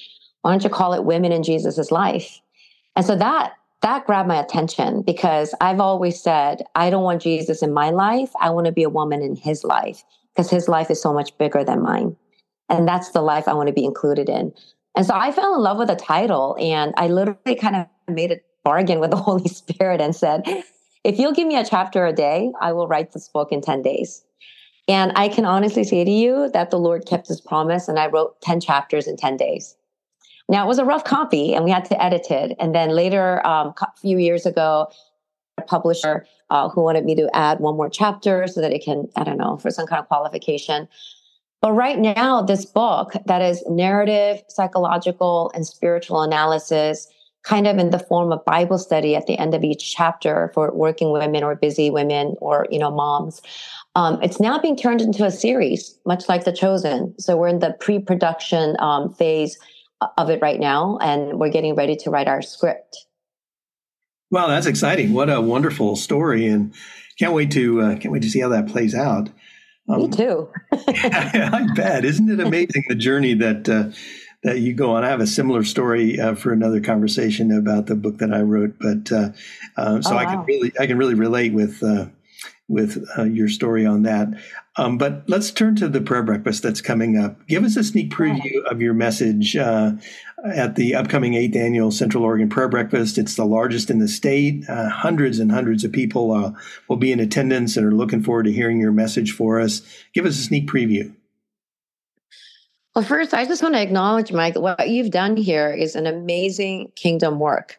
Why 0.42 0.52
don't 0.52 0.64
you 0.64 0.70
call 0.70 0.94
it 0.94 1.04
Women 1.04 1.32
in 1.32 1.42
Jesus' 1.42 1.90
Life? 1.90 2.40
And 2.94 3.04
so 3.04 3.16
that 3.16 3.54
that 3.82 4.06
grabbed 4.06 4.28
my 4.28 4.40
attention 4.40 5.02
because 5.02 5.54
I've 5.60 5.80
always 5.80 6.20
said, 6.20 6.62
I 6.74 6.90
don't 6.90 7.02
want 7.02 7.22
Jesus 7.22 7.62
in 7.62 7.72
my 7.72 7.90
life. 7.90 8.30
I 8.40 8.50
want 8.50 8.66
to 8.66 8.72
be 8.72 8.82
a 8.82 8.88
woman 8.88 9.22
in 9.22 9.36
his 9.36 9.64
life 9.64 10.02
because 10.34 10.50
his 10.50 10.68
life 10.68 10.90
is 10.90 11.00
so 11.00 11.12
much 11.12 11.36
bigger 11.38 11.62
than 11.62 11.82
mine. 11.82 12.16
And 12.68 12.88
that's 12.88 13.10
the 13.10 13.22
life 13.22 13.46
I 13.46 13.54
want 13.54 13.68
to 13.68 13.72
be 13.72 13.84
included 13.84 14.28
in. 14.28 14.52
And 14.96 15.06
so 15.06 15.14
I 15.14 15.30
fell 15.30 15.54
in 15.54 15.60
love 15.60 15.78
with 15.78 15.88
the 15.88 15.96
title 15.96 16.56
and 16.58 16.94
I 16.96 17.08
literally 17.08 17.54
kind 17.54 17.76
of 17.76 17.86
made 18.08 18.32
a 18.32 18.40
bargain 18.64 18.98
with 18.98 19.10
the 19.10 19.16
Holy 19.28 19.48
Spirit 19.48 20.00
and 20.00 20.16
said, 20.16 20.42
if 21.04 21.18
you'll 21.18 21.32
give 21.34 21.46
me 21.46 21.56
a 21.56 21.64
chapter 21.64 22.06
a 22.06 22.12
day, 22.12 22.50
I 22.60 22.72
will 22.72 22.88
write 22.88 23.12
this 23.12 23.28
book 23.28 23.52
in 23.52 23.60
10 23.60 23.82
days. 23.82 24.24
And 24.88 25.12
I 25.16 25.28
can 25.28 25.44
honestly 25.44 25.84
say 25.84 26.04
to 26.04 26.10
you 26.10 26.50
that 26.50 26.70
the 26.70 26.78
Lord 26.78 27.06
kept 27.06 27.28
his 27.28 27.40
promise 27.40 27.88
and 27.88 27.98
I 27.98 28.06
wrote 28.06 28.40
10 28.42 28.60
chapters 28.60 29.06
in 29.06 29.16
10 29.16 29.36
days. 29.36 29.76
Now 30.48 30.64
it 30.64 30.68
was 30.68 30.78
a 30.78 30.84
rough 30.84 31.04
copy 31.04 31.54
and 31.54 31.64
we 31.64 31.70
had 31.70 31.84
to 31.86 32.02
edit 32.02 32.30
it. 32.30 32.56
And 32.60 32.74
then 32.74 32.90
later, 32.90 33.44
um, 33.44 33.74
a 33.80 33.86
few 34.00 34.18
years 34.18 34.46
ago, 34.46 34.88
a 35.58 35.62
publisher 35.62 36.24
uh, 36.50 36.68
who 36.68 36.82
wanted 36.82 37.04
me 37.04 37.16
to 37.16 37.28
add 37.34 37.58
one 37.58 37.76
more 37.76 37.90
chapter 37.90 38.46
so 38.46 38.60
that 38.60 38.72
it 38.72 38.84
can, 38.84 39.08
I 39.16 39.24
don't 39.24 39.38
know, 39.38 39.56
for 39.56 39.70
some 39.70 39.86
kind 39.86 39.98
of 39.98 40.06
qualification. 40.06 40.86
But 41.60 41.72
right 41.72 41.98
now, 41.98 42.42
this 42.42 42.64
book 42.64 43.14
that 43.24 43.42
is 43.42 43.64
narrative, 43.66 44.42
psychological, 44.48 45.50
and 45.54 45.66
spiritual 45.66 46.22
analysis, 46.22 47.08
kind 47.46 47.68
of 47.68 47.78
in 47.78 47.90
the 47.90 47.98
form 47.98 48.32
of 48.32 48.44
Bible 48.44 48.76
study 48.76 49.14
at 49.14 49.26
the 49.26 49.38
end 49.38 49.54
of 49.54 49.62
each 49.62 49.94
chapter 49.94 50.50
for 50.52 50.72
working 50.74 51.12
women 51.12 51.44
or 51.44 51.54
busy 51.54 51.90
women 51.90 52.34
or, 52.40 52.66
you 52.70 52.78
know, 52.78 52.90
moms. 52.90 53.40
Um, 53.94 54.20
it's 54.20 54.40
now 54.40 54.58
being 54.58 54.76
turned 54.76 55.00
into 55.00 55.24
a 55.24 55.30
series, 55.30 55.96
much 56.04 56.28
like 56.28 56.44
The 56.44 56.52
Chosen. 56.52 57.18
So 57.18 57.36
we're 57.36 57.48
in 57.48 57.60
the 57.60 57.76
pre-production 57.78 58.76
um, 58.80 59.12
phase 59.14 59.58
of 60.18 60.28
it 60.28 60.42
right 60.42 60.60
now, 60.60 60.98
and 61.00 61.38
we're 61.38 61.50
getting 61.50 61.74
ready 61.74 61.96
to 61.96 62.10
write 62.10 62.28
our 62.28 62.42
script. 62.42 63.06
Wow, 64.30 64.48
that's 64.48 64.66
exciting! 64.66 65.12
What 65.12 65.30
a 65.30 65.40
wonderful 65.40 65.96
story, 65.96 66.46
and 66.46 66.74
can't 67.18 67.32
wait 67.32 67.52
to 67.52 67.80
uh, 67.80 67.96
can't 67.96 68.12
wait 68.12 68.22
to 68.22 68.28
see 68.28 68.40
how 68.40 68.48
that 68.48 68.68
plays 68.68 68.94
out. 68.94 69.30
Um, 69.88 70.02
Me 70.02 70.08
too. 70.08 70.50
I 70.72 71.66
bet. 71.74 72.04
Isn't 72.04 72.28
it 72.28 72.40
amazing 72.40 72.84
the 72.88 72.96
journey 72.96 73.34
that 73.34 73.68
uh, 73.68 73.92
that 74.46 74.60
you 74.60 74.72
go 74.72 74.92
on? 74.92 75.04
I 75.04 75.08
have 75.08 75.20
a 75.20 75.26
similar 75.26 75.64
story 75.64 76.20
uh, 76.20 76.36
for 76.36 76.52
another 76.52 76.80
conversation 76.80 77.50
about 77.50 77.86
the 77.86 77.96
book 77.96 78.18
that 78.18 78.32
I 78.32 78.42
wrote, 78.42 78.76
but 78.80 79.10
uh, 79.10 79.30
uh, 79.76 80.00
so 80.00 80.14
oh, 80.14 80.16
I 80.16 80.24
can 80.24 80.44
really 80.44 80.72
I 80.78 80.86
can 80.86 80.98
really 80.98 81.14
relate 81.14 81.52
with 81.52 81.82
uh, 81.82 82.06
with 82.68 83.04
uh, 83.18 83.24
your 83.24 83.48
story 83.48 83.84
on 83.84 84.04
that. 84.04 84.28
Um, 84.76 84.98
but 84.98 85.24
let's 85.26 85.50
turn 85.50 85.74
to 85.76 85.88
the 85.88 86.00
prayer 86.00 86.22
breakfast 86.22 86.62
that's 86.62 86.80
coming 86.80 87.18
up. 87.18 87.44
Give 87.48 87.64
us 87.64 87.76
a 87.76 87.82
sneak 87.82 88.10
preview 88.12 88.62
of 88.70 88.80
your 88.80 88.94
message 88.94 89.56
uh, 89.56 89.92
at 90.44 90.76
the 90.76 90.94
upcoming 90.94 91.34
eighth 91.34 91.56
annual 91.56 91.90
Central 91.90 92.22
Oregon 92.22 92.48
Prayer 92.48 92.68
Breakfast. 92.68 93.18
It's 93.18 93.34
the 93.34 93.46
largest 93.46 93.90
in 93.90 93.98
the 93.98 94.06
state. 94.06 94.68
Uh, 94.68 94.88
hundreds 94.88 95.40
and 95.40 95.50
hundreds 95.50 95.82
of 95.82 95.90
people 95.90 96.30
uh, 96.30 96.52
will 96.88 96.98
be 96.98 97.10
in 97.10 97.18
attendance 97.18 97.76
and 97.76 97.84
are 97.84 97.94
looking 97.94 98.22
forward 98.22 98.44
to 98.44 98.52
hearing 98.52 98.78
your 98.78 98.92
message 98.92 99.32
for 99.32 99.58
us. 99.60 99.82
Give 100.12 100.24
us 100.24 100.38
a 100.38 100.42
sneak 100.42 100.68
preview. 100.68 101.12
Well, 102.96 103.04
first, 103.04 103.34
I 103.34 103.44
just 103.44 103.62
want 103.62 103.74
to 103.74 103.82
acknowledge, 103.82 104.32
Mike, 104.32 104.56
what 104.56 104.88
you've 104.88 105.10
done 105.10 105.36
here 105.36 105.70
is 105.70 105.96
an 105.96 106.06
amazing 106.06 106.92
kingdom 106.96 107.38
work. 107.38 107.76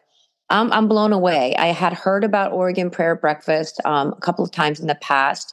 I'm, 0.48 0.72
I'm 0.72 0.86
blown 0.86 1.12
away. 1.12 1.56
I 1.56 1.72
had 1.72 1.92
heard 1.92 2.22
about 2.22 2.52
Oregon 2.52 2.88
Prayer 2.88 3.16
Breakfast 3.16 3.80
um, 3.84 4.14
a 4.16 4.20
couple 4.20 4.44
of 4.44 4.52
times 4.52 4.78
in 4.78 4.86
the 4.86 4.94
past. 4.94 5.52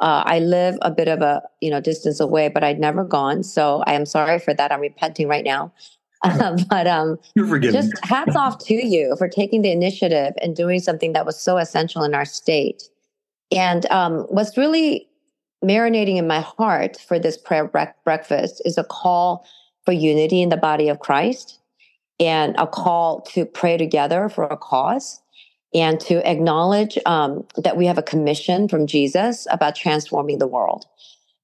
Uh, 0.00 0.24
I 0.26 0.40
live 0.40 0.76
a 0.82 0.90
bit 0.90 1.06
of 1.06 1.22
a 1.22 1.42
you 1.60 1.70
know 1.70 1.80
distance 1.80 2.18
away, 2.18 2.48
but 2.48 2.64
I'd 2.64 2.80
never 2.80 3.04
gone, 3.04 3.44
so 3.44 3.84
I 3.86 3.92
am 3.92 4.04
sorry 4.04 4.40
for 4.40 4.52
that. 4.52 4.72
I'm 4.72 4.80
repenting 4.80 5.28
right 5.28 5.44
now. 5.44 5.72
but 6.68 6.88
um, 6.88 7.16
You're 7.36 7.46
forgiven. 7.46 7.80
just 7.80 8.04
hats 8.04 8.34
off 8.34 8.58
to 8.64 8.74
you 8.74 9.14
for 9.16 9.28
taking 9.28 9.62
the 9.62 9.70
initiative 9.70 10.32
and 10.42 10.56
doing 10.56 10.80
something 10.80 11.12
that 11.12 11.24
was 11.24 11.40
so 11.40 11.58
essential 11.58 12.02
in 12.02 12.16
our 12.16 12.24
state. 12.24 12.82
And 13.52 13.86
um, 13.92 14.22
what's 14.22 14.56
really 14.58 15.06
marinating 15.64 16.16
in 16.16 16.26
my 16.26 16.40
heart 16.40 16.96
for 16.96 17.18
this 17.18 17.36
prayer 17.36 17.66
bre- 17.66 17.94
breakfast 18.04 18.62
is 18.64 18.78
a 18.78 18.84
call 18.84 19.46
for 19.84 19.92
unity 19.92 20.42
in 20.42 20.48
the 20.48 20.56
body 20.56 20.88
of 20.88 21.00
Christ 21.00 21.58
and 22.20 22.54
a 22.58 22.66
call 22.66 23.22
to 23.22 23.44
pray 23.44 23.76
together 23.76 24.28
for 24.28 24.44
a 24.44 24.56
cause 24.56 25.20
and 25.74 25.98
to 26.00 26.26
acknowledge 26.28 26.96
um, 27.06 27.44
that 27.56 27.76
we 27.76 27.86
have 27.86 27.98
a 27.98 28.02
commission 28.02 28.68
from 28.68 28.86
Jesus 28.86 29.46
about 29.50 29.74
transforming 29.74 30.38
the 30.38 30.46
world. 30.46 30.86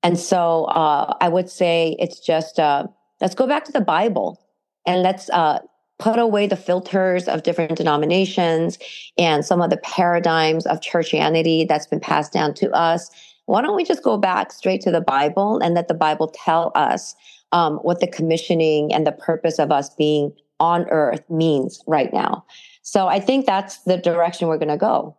And 0.03 0.19
so 0.19 0.65
uh, 0.67 1.15
I 1.21 1.29
would 1.29 1.51
say 1.51 1.97
it's 1.99 2.21
just 2.21 2.59
uh, 2.59 2.87
let's 3.21 3.35
go 3.35 3.47
back 3.47 3.65
to 3.65 3.73
the 3.73 3.81
Bible 3.81 4.41
and 4.87 5.03
let's 5.03 5.29
uh, 5.31 5.59
put 5.99 6.19
away 6.19 6.47
the 6.47 6.57
filters 6.57 7.29
of 7.29 7.43
different 7.43 7.77
denominations 7.77 8.79
and 9.19 9.45
some 9.45 9.61
of 9.61 9.69
the 9.69 9.77
paradigms 9.77 10.67
of 10.67 10.81
churchianity 10.81 11.69
that's 11.69 11.87
been 11.87 12.01
passed 12.01 12.33
down 12.33 12.55
to 12.55 12.71
us. 12.71 13.11
Why 13.51 13.63
don't 13.63 13.75
we 13.75 13.83
just 13.83 14.05
go 14.05 14.17
back 14.17 14.53
straight 14.53 14.81
to 14.83 14.93
the 14.93 15.01
Bible 15.01 15.59
and 15.59 15.75
let 15.75 15.89
the 15.89 15.95
Bible 15.95 16.29
tell 16.29 16.71
us 16.77 17.17
um, 17.51 17.79
what 17.79 17.99
the 17.99 18.07
commissioning 18.07 18.95
and 18.95 19.05
the 19.05 19.11
purpose 19.11 19.59
of 19.59 19.73
us 19.73 19.93
being 19.93 20.33
on 20.61 20.89
earth 20.91 21.29
means 21.29 21.83
right 21.89 22.13
now. 22.13 22.45
So 22.83 23.09
I 23.09 23.19
think 23.19 23.47
that's 23.47 23.79
the 23.79 23.97
direction 23.97 24.47
we're 24.47 24.59
going 24.59 24.69
to 24.69 24.77
go. 24.77 25.17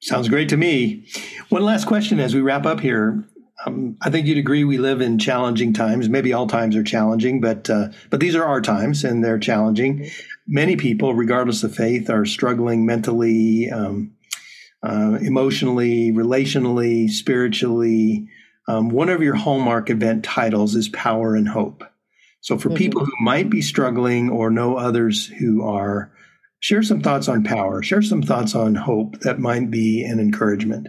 Sounds 0.00 0.28
great 0.28 0.48
to 0.48 0.56
me. 0.56 1.06
One 1.50 1.62
last 1.62 1.86
question 1.86 2.18
as 2.18 2.34
we 2.34 2.40
wrap 2.40 2.66
up 2.66 2.80
here. 2.80 3.24
Um, 3.64 3.96
I 4.02 4.10
think 4.10 4.26
you'd 4.26 4.36
agree 4.36 4.64
we 4.64 4.78
live 4.78 5.00
in 5.00 5.20
challenging 5.20 5.72
times. 5.72 6.08
Maybe 6.08 6.32
all 6.32 6.48
times 6.48 6.74
are 6.74 6.82
challenging, 6.82 7.40
but 7.40 7.70
uh, 7.70 7.90
but 8.10 8.18
these 8.18 8.34
are 8.34 8.44
our 8.44 8.60
times 8.60 9.04
and 9.04 9.24
they're 9.24 9.38
challenging. 9.38 10.10
Many 10.48 10.74
people, 10.74 11.14
regardless 11.14 11.62
of 11.62 11.76
faith, 11.76 12.10
are 12.10 12.26
struggling 12.26 12.84
mentally, 12.84 13.70
um, 13.70 14.13
uh, 14.84 15.18
emotionally, 15.20 16.12
relationally, 16.12 17.08
spiritually. 17.10 18.28
Um, 18.68 18.90
one 18.90 19.08
of 19.08 19.22
your 19.22 19.34
hallmark 19.34 19.90
event 19.90 20.24
titles 20.24 20.74
is 20.74 20.88
Power 20.88 21.34
and 21.34 21.48
Hope. 21.48 21.84
So, 22.40 22.58
for 22.58 22.68
mm-hmm. 22.68 22.76
people 22.76 23.04
who 23.04 23.24
might 23.24 23.48
be 23.48 23.62
struggling 23.62 24.28
or 24.28 24.50
know 24.50 24.76
others 24.76 25.26
who 25.26 25.64
are, 25.64 26.12
share 26.60 26.82
some 26.82 27.00
thoughts 27.00 27.28
on 27.28 27.44
power, 27.44 27.82
share 27.82 28.02
some 28.02 28.22
thoughts 28.22 28.54
on 28.54 28.74
hope 28.74 29.20
that 29.20 29.38
might 29.38 29.70
be 29.70 30.04
an 30.04 30.20
encouragement. 30.20 30.88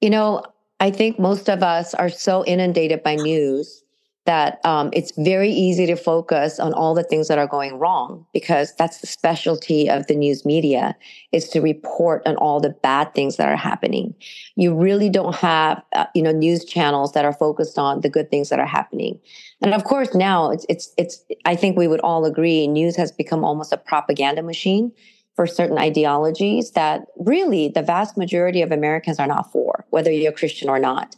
You 0.00 0.10
know, 0.10 0.42
I 0.80 0.90
think 0.90 1.18
most 1.18 1.48
of 1.50 1.62
us 1.62 1.92
are 1.94 2.08
so 2.08 2.44
inundated 2.44 3.02
by 3.02 3.16
news 3.16 3.82
that 4.28 4.60
um, 4.62 4.90
it's 4.92 5.10
very 5.16 5.50
easy 5.50 5.86
to 5.86 5.96
focus 5.96 6.60
on 6.60 6.74
all 6.74 6.94
the 6.94 7.02
things 7.02 7.28
that 7.28 7.38
are 7.38 7.46
going 7.46 7.78
wrong 7.78 8.26
because 8.34 8.74
that's 8.76 8.98
the 8.98 9.06
specialty 9.06 9.88
of 9.88 10.06
the 10.06 10.14
news 10.14 10.44
media 10.44 10.94
is 11.32 11.48
to 11.48 11.60
report 11.60 12.22
on 12.26 12.36
all 12.36 12.60
the 12.60 12.68
bad 12.68 13.14
things 13.14 13.36
that 13.36 13.48
are 13.48 13.56
happening. 13.56 14.14
You 14.54 14.74
really 14.74 15.08
don't 15.08 15.34
have 15.36 15.82
uh, 15.94 16.04
you 16.14 16.20
know 16.22 16.30
news 16.30 16.66
channels 16.66 17.14
that 17.14 17.24
are 17.24 17.32
focused 17.32 17.78
on 17.78 18.02
the 18.02 18.10
good 18.10 18.30
things 18.30 18.50
that 18.50 18.60
are 18.60 18.66
happening. 18.66 19.18
And 19.62 19.72
of 19.72 19.84
course 19.84 20.14
now 20.14 20.50
it's 20.50 20.66
it's 20.68 20.92
it's 20.98 21.24
i 21.46 21.56
think 21.56 21.76
we 21.76 21.88
would 21.88 22.00
all 22.00 22.24
agree 22.24 22.66
news 22.66 22.96
has 22.96 23.10
become 23.10 23.44
almost 23.44 23.72
a 23.72 23.76
propaganda 23.76 24.42
machine 24.42 24.92
for 25.34 25.46
certain 25.46 25.78
ideologies 25.78 26.72
that 26.72 27.06
really 27.16 27.68
the 27.68 27.82
vast 27.82 28.16
majority 28.16 28.62
of 28.62 28.70
americans 28.70 29.18
are 29.18 29.26
not 29.26 29.50
for 29.50 29.84
whether 29.90 30.12
you're 30.12 30.32
christian 30.32 30.68
or 30.68 30.78
not 30.78 31.16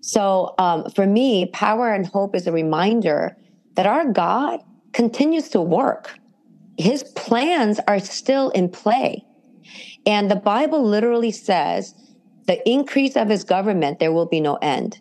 So 0.00 0.54
um, 0.58 0.90
for 0.90 1.06
me, 1.06 1.46
power 1.52 1.92
and 1.92 2.06
hope 2.06 2.34
is 2.34 2.46
a 2.46 2.52
reminder 2.52 3.36
that 3.76 3.86
our 3.86 4.10
God 4.12 4.60
continues 4.92 5.48
to 5.50 5.60
work. 5.60 6.18
His 6.78 7.02
plans 7.14 7.80
are 7.86 8.00
still 8.00 8.50
in 8.50 8.68
play. 8.70 9.24
And 10.06 10.30
the 10.30 10.36
Bible 10.36 10.82
literally 10.82 11.30
says 11.30 11.94
the 12.46 12.66
increase 12.68 13.16
of 13.16 13.28
his 13.28 13.44
government, 13.44 13.98
there 13.98 14.12
will 14.12 14.26
be 14.26 14.40
no 14.40 14.56
end. 14.56 14.98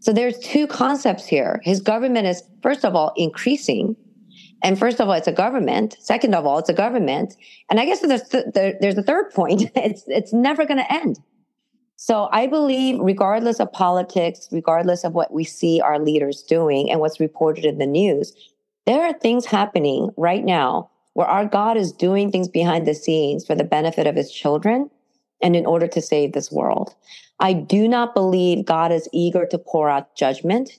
So 0.00 0.12
there's 0.12 0.38
two 0.38 0.66
concepts 0.66 1.26
here. 1.26 1.60
His 1.64 1.80
government 1.80 2.26
is, 2.26 2.42
first 2.62 2.84
of 2.84 2.94
all, 2.94 3.12
increasing. 3.16 3.96
And 4.62 4.78
first 4.78 5.00
of 5.00 5.08
all, 5.08 5.14
it's 5.14 5.28
a 5.28 5.32
government. 5.32 5.96
Second 6.00 6.34
of 6.34 6.46
all, 6.46 6.58
it's 6.58 6.68
a 6.68 6.74
government. 6.74 7.34
And 7.70 7.78
I 7.78 7.84
guess 7.84 8.00
there's, 8.00 8.28
th- 8.28 8.76
there's 8.80 8.98
a 8.98 9.02
third 9.02 9.30
point. 9.32 9.70
It's, 9.76 10.04
it's 10.06 10.32
never 10.32 10.64
going 10.64 10.78
to 10.78 10.92
end. 10.92 11.18
So 12.00 12.28
I 12.30 12.46
believe, 12.46 13.00
regardless 13.00 13.58
of 13.58 13.72
politics, 13.72 14.48
regardless 14.52 15.02
of 15.02 15.14
what 15.14 15.32
we 15.32 15.42
see 15.42 15.80
our 15.80 15.98
leaders 15.98 16.44
doing 16.44 16.88
and 16.88 17.00
what's 17.00 17.18
reported 17.18 17.64
in 17.64 17.78
the 17.78 17.86
news, 17.86 18.32
there 18.86 19.02
are 19.02 19.12
things 19.12 19.46
happening 19.46 20.10
right 20.16 20.44
now 20.44 20.90
where 21.14 21.26
our 21.26 21.44
God 21.44 21.76
is 21.76 21.90
doing 21.90 22.30
things 22.30 22.46
behind 22.46 22.86
the 22.86 22.94
scenes 22.94 23.44
for 23.44 23.56
the 23.56 23.64
benefit 23.64 24.06
of 24.06 24.14
his 24.14 24.30
children 24.30 24.88
and 25.42 25.56
in 25.56 25.66
order 25.66 25.88
to 25.88 26.00
save 26.00 26.34
this 26.34 26.52
world. 26.52 26.94
I 27.40 27.52
do 27.52 27.88
not 27.88 28.14
believe 28.14 28.64
God 28.64 28.92
is 28.92 29.08
eager 29.12 29.44
to 29.46 29.58
pour 29.58 29.90
out 29.90 30.14
judgment. 30.14 30.78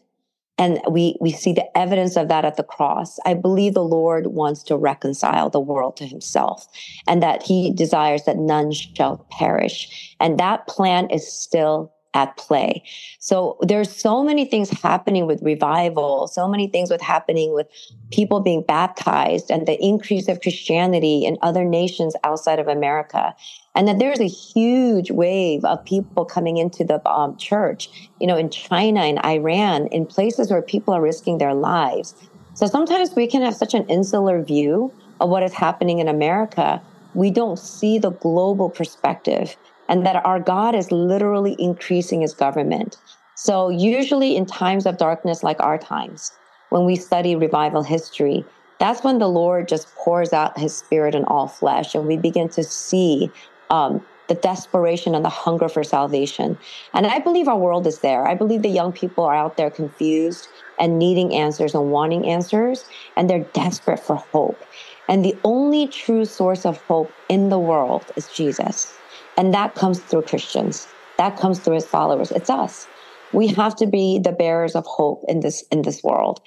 And 0.59 0.81
we, 0.91 1.15
we 1.21 1.31
see 1.31 1.53
the 1.53 1.65
evidence 1.77 2.17
of 2.17 2.27
that 2.27 2.43
at 2.43 2.57
the 2.57 2.63
cross. 2.63 3.17
I 3.25 3.33
believe 3.33 3.73
the 3.73 3.83
Lord 3.83 4.27
wants 4.27 4.61
to 4.63 4.77
reconcile 4.77 5.49
the 5.49 5.59
world 5.59 5.95
to 5.97 6.05
himself 6.05 6.67
and 7.07 7.23
that 7.23 7.41
he 7.41 7.71
desires 7.73 8.25
that 8.25 8.37
none 8.37 8.73
shall 8.73 9.25
perish. 9.31 10.15
And 10.19 10.37
that 10.37 10.67
plan 10.67 11.09
is 11.09 11.31
still 11.31 11.93
at 12.13 12.35
play. 12.37 12.83
So 13.19 13.57
there's 13.61 13.95
so 13.95 14.23
many 14.23 14.45
things 14.45 14.69
happening 14.69 15.27
with 15.27 15.41
revival, 15.43 16.27
so 16.27 16.47
many 16.47 16.67
things 16.67 16.89
with 16.89 17.01
happening 17.01 17.53
with 17.53 17.67
people 18.11 18.39
being 18.39 18.63
baptized 18.63 19.51
and 19.51 19.67
the 19.67 19.79
increase 19.83 20.27
of 20.27 20.41
Christianity 20.41 21.25
in 21.25 21.37
other 21.41 21.63
nations 21.63 22.15
outside 22.23 22.59
of 22.59 22.67
America. 22.67 23.35
And 23.75 23.87
that 23.87 23.99
there's 23.99 24.19
a 24.19 24.27
huge 24.27 25.11
wave 25.11 25.63
of 25.63 25.85
people 25.85 26.25
coming 26.25 26.57
into 26.57 26.83
the 26.83 27.07
um, 27.07 27.37
church, 27.37 28.09
you 28.19 28.25
know, 28.25 28.37
in 28.37 28.49
China, 28.49 29.05
in 29.05 29.19
Iran, 29.19 29.87
in 29.87 30.05
places 30.05 30.49
where 30.49 30.63
people 30.63 30.93
are 30.93 31.01
risking 31.01 31.37
their 31.37 31.53
lives. 31.53 32.15
So 32.55 32.65
sometimes 32.65 33.15
we 33.15 33.27
can 33.27 33.41
have 33.43 33.55
such 33.55 33.73
an 33.73 33.85
insular 33.85 34.41
view 34.41 34.91
of 35.21 35.29
what 35.29 35.43
is 35.43 35.53
happening 35.53 35.99
in 35.99 36.07
America. 36.07 36.81
We 37.13 37.29
don't 37.29 37.59
see 37.59 37.99
the 37.99 38.11
global 38.11 38.69
perspective 38.69 39.55
and 39.89 40.05
that 40.05 40.23
our 40.25 40.39
God 40.39 40.75
is 40.75 40.91
literally 40.91 41.55
increasing 41.59 42.21
his 42.21 42.33
government. 42.33 42.97
So, 43.35 43.69
usually 43.69 44.37
in 44.37 44.45
times 44.45 44.85
of 44.85 44.97
darkness 44.97 45.43
like 45.43 45.59
our 45.59 45.77
times, 45.77 46.31
when 46.69 46.85
we 46.85 46.95
study 46.95 47.35
revival 47.35 47.83
history, 47.83 48.45
that's 48.79 49.03
when 49.03 49.17
the 49.17 49.27
Lord 49.27 49.67
just 49.67 49.93
pours 49.95 50.31
out 50.31 50.57
his 50.57 50.77
spirit 50.77 51.15
in 51.15 51.25
all 51.25 51.47
flesh, 51.47 51.95
and 51.95 52.05
we 52.05 52.15
begin 52.15 52.47
to 52.49 52.63
see 52.63 53.29
um, 53.69 54.05
the 54.29 54.35
desperation 54.35 55.15
and 55.15 55.25
the 55.25 55.29
hunger 55.29 55.67
for 55.67 55.83
salvation. 55.83 56.57
And 56.93 57.07
I 57.07 57.19
believe 57.19 57.47
our 57.47 57.57
world 57.57 57.87
is 57.87 57.99
there. 57.99 58.25
I 58.27 58.35
believe 58.35 58.61
the 58.61 58.69
young 58.69 58.93
people 58.93 59.23
are 59.25 59.35
out 59.35 59.57
there 59.57 59.71
confused 59.71 60.47
and 60.79 60.99
needing 60.99 61.33
answers 61.33 61.73
and 61.73 61.91
wanting 61.91 62.27
answers, 62.27 62.85
and 63.17 63.29
they're 63.29 63.45
desperate 63.53 63.99
for 63.99 64.15
hope. 64.15 64.63
And 65.09 65.25
the 65.25 65.35
only 65.43 65.87
true 65.87 66.25
source 66.25 66.65
of 66.65 66.77
hope 66.83 67.11
in 67.27 67.49
the 67.49 67.59
world 67.59 68.05
is 68.15 68.27
Jesus. 68.27 68.99
And 69.39 69.53
that 69.53 69.73
comes 69.73 69.99
through 69.99 70.23
Christians. 70.23 70.85
That 71.17 71.39
comes 71.39 71.59
through 71.59 71.75
his 71.75 71.85
followers. 71.85 72.29
It's 72.29 72.49
us. 72.49 72.87
We 73.31 73.47
have 73.47 73.73
to 73.77 73.87
be 73.87 74.19
the 74.19 74.33
bearers 74.33 74.75
of 74.75 74.85
hope 74.85 75.23
in 75.29 75.39
this 75.39 75.63
in 75.71 75.83
this 75.83 76.03
world. 76.03 76.41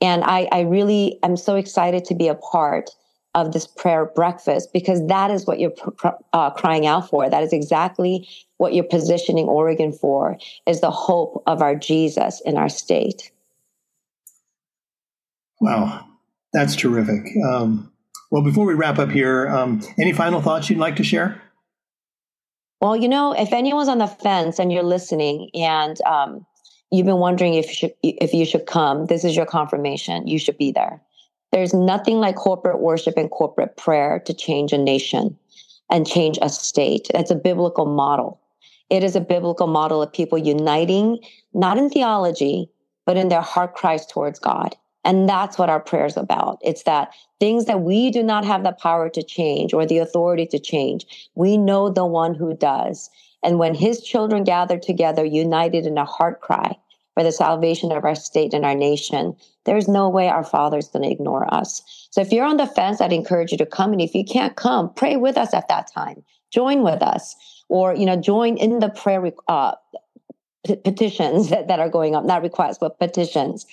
And 0.00 0.24
I, 0.24 0.48
I 0.50 0.60
really 0.60 1.18
am 1.22 1.36
so 1.36 1.56
excited 1.56 2.06
to 2.06 2.14
be 2.14 2.26
a 2.26 2.34
part 2.34 2.88
of 3.34 3.52
this 3.52 3.66
prayer 3.66 4.06
breakfast 4.06 4.72
because 4.72 5.06
that 5.08 5.30
is 5.30 5.46
what 5.46 5.60
you're 5.60 5.74
uh, 6.32 6.50
crying 6.50 6.86
out 6.86 7.10
for. 7.10 7.28
That 7.28 7.42
is 7.42 7.52
exactly 7.52 8.26
what 8.56 8.72
you're 8.72 8.84
positioning 8.84 9.46
Oregon 9.46 9.92
for 9.92 10.38
is 10.66 10.80
the 10.80 10.90
hope 10.90 11.42
of 11.46 11.60
our 11.60 11.74
Jesus 11.74 12.40
in 12.46 12.56
our 12.56 12.70
state. 12.70 13.30
Wow, 15.60 16.06
that's 16.54 16.76
terrific. 16.76 17.26
Um, 17.44 17.92
well, 18.30 18.42
before 18.42 18.64
we 18.64 18.74
wrap 18.74 18.98
up 18.98 19.10
here, 19.10 19.48
um, 19.48 19.82
any 19.98 20.14
final 20.14 20.40
thoughts 20.40 20.70
you'd 20.70 20.78
like 20.78 20.96
to 20.96 21.04
share? 21.04 21.42
Well, 22.80 22.96
you 22.96 23.08
know, 23.08 23.32
if 23.32 23.52
anyone's 23.52 23.88
on 23.88 23.98
the 23.98 24.06
fence 24.06 24.58
and 24.58 24.72
you're 24.72 24.84
listening 24.84 25.50
and 25.54 26.00
um, 26.02 26.46
you've 26.92 27.06
been 27.06 27.16
wondering 27.16 27.54
if 27.54 27.68
you 27.68 27.74
should 27.74 27.92
if 28.02 28.32
you 28.32 28.44
should 28.44 28.66
come, 28.66 29.06
this 29.06 29.24
is 29.24 29.34
your 29.34 29.46
confirmation. 29.46 30.28
You 30.28 30.38
should 30.38 30.58
be 30.58 30.70
there. 30.70 31.02
There's 31.50 31.74
nothing 31.74 32.18
like 32.18 32.36
corporate 32.36 32.80
worship 32.80 33.14
and 33.16 33.30
corporate 33.30 33.76
prayer 33.76 34.20
to 34.26 34.34
change 34.34 34.72
a 34.72 34.78
nation 34.78 35.36
and 35.90 36.06
change 36.06 36.38
a 36.40 36.48
state. 36.48 37.08
It's 37.14 37.30
a 37.30 37.36
biblical 37.36 37.86
model. 37.86 38.40
It 38.90 39.02
is 39.02 39.16
a 39.16 39.20
biblical 39.20 39.66
model 39.66 40.02
of 40.02 40.12
people 40.12 40.38
uniting, 40.38 41.18
not 41.52 41.78
in 41.78 41.90
theology, 41.90 42.70
but 43.06 43.16
in 43.16 43.28
their 43.28 43.40
heart 43.40 43.74
cries 43.74 44.06
towards 44.06 44.38
God. 44.38 44.76
And 45.04 45.28
that's 45.28 45.58
what 45.58 45.70
our 45.70 45.80
prayer 45.80 46.06
is 46.06 46.16
about. 46.16 46.58
It's 46.62 46.82
that 46.82 47.12
things 47.40 47.66
that 47.66 47.82
we 47.82 48.10
do 48.10 48.22
not 48.22 48.44
have 48.44 48.64
the 48.64 48.72
power 48.72 49.08
to 49.10 49.22
change 49.22 49.72
or 49.72 49.86
the 49.86 49.98
authority 49.98 50.46
to 50.46 50.58
change, 50.58 51.30
we 51.34 51.56
know 51.56 51.88
the 51.88 52.06
one 52.06 52.34
who 52.34 52.56
does. 52.56 53.10
And 53.42 53.58
when 53.58 53.74
his 53.74 54.02
children 54.02 54.44
gather 54.44 54.78
together, 54.78 55.24
united 55.24 55.86
in 55.86 55.96
a 55.96 56.04
heart 56.04 56.40
cry 56.40 56.76
for 57.14 57.22
the 57.22 57.32
salvation 57.32 57.92
of 57.92 58.04
our 58.04 58.14
state 58.14 58.52
and 58.52 58.64
our 58.64 58.74
nation, 58.74 59.36
there's 59.64 59.88
no 59.88 60.08
way 60.08 60.28
our 60.28 60.44
Father's 60.44 60.88
going 60.88 61.04
to 61.04 61.10
ignore 61.10 61.52
us. 61.52 62.08
So 62.10 62.20
if 62.20 62.32
you're 62.32 62.44
on 62.44 62.56
the 62.56 62.66
fence, 62.66 63.00
I'd 63.00 63.12
encourage 63.12 63.52
you 63.52 63.58
to 63.58 63.66
come. 63.66 63.92
And 63.92 64.00
if 64.00 64.14
you 64.14 64.24
can't 64.24 64.56
come, 64.56 64.92
pray 64.94 65.16
with 65.16 65.36
us 65.36 65.54
at 65.54 65.68
that 65.68 65.90
time. 65.92 66.24
Join 66.50 66.82
with 66.82 67.02
us 67.02 67.36
or, 67.68 67.94
you 67.94 68.06
know, 68.06 68.16
join 68.16 68.56
in 68.56 68.78
the 68.78 68.88
prayer 68.88 69.30
uh, 69.48 69.74
petitions 70.64 71.50
that, 71.50 71.68
that 71.68 71.80
are 71.80 71.88
going 71.88 72.14
up, 72.14 72.24
not 72.24 72.42
requests, 72.42 72.78
but 72.78 72.98
petitions. 72.98 73.66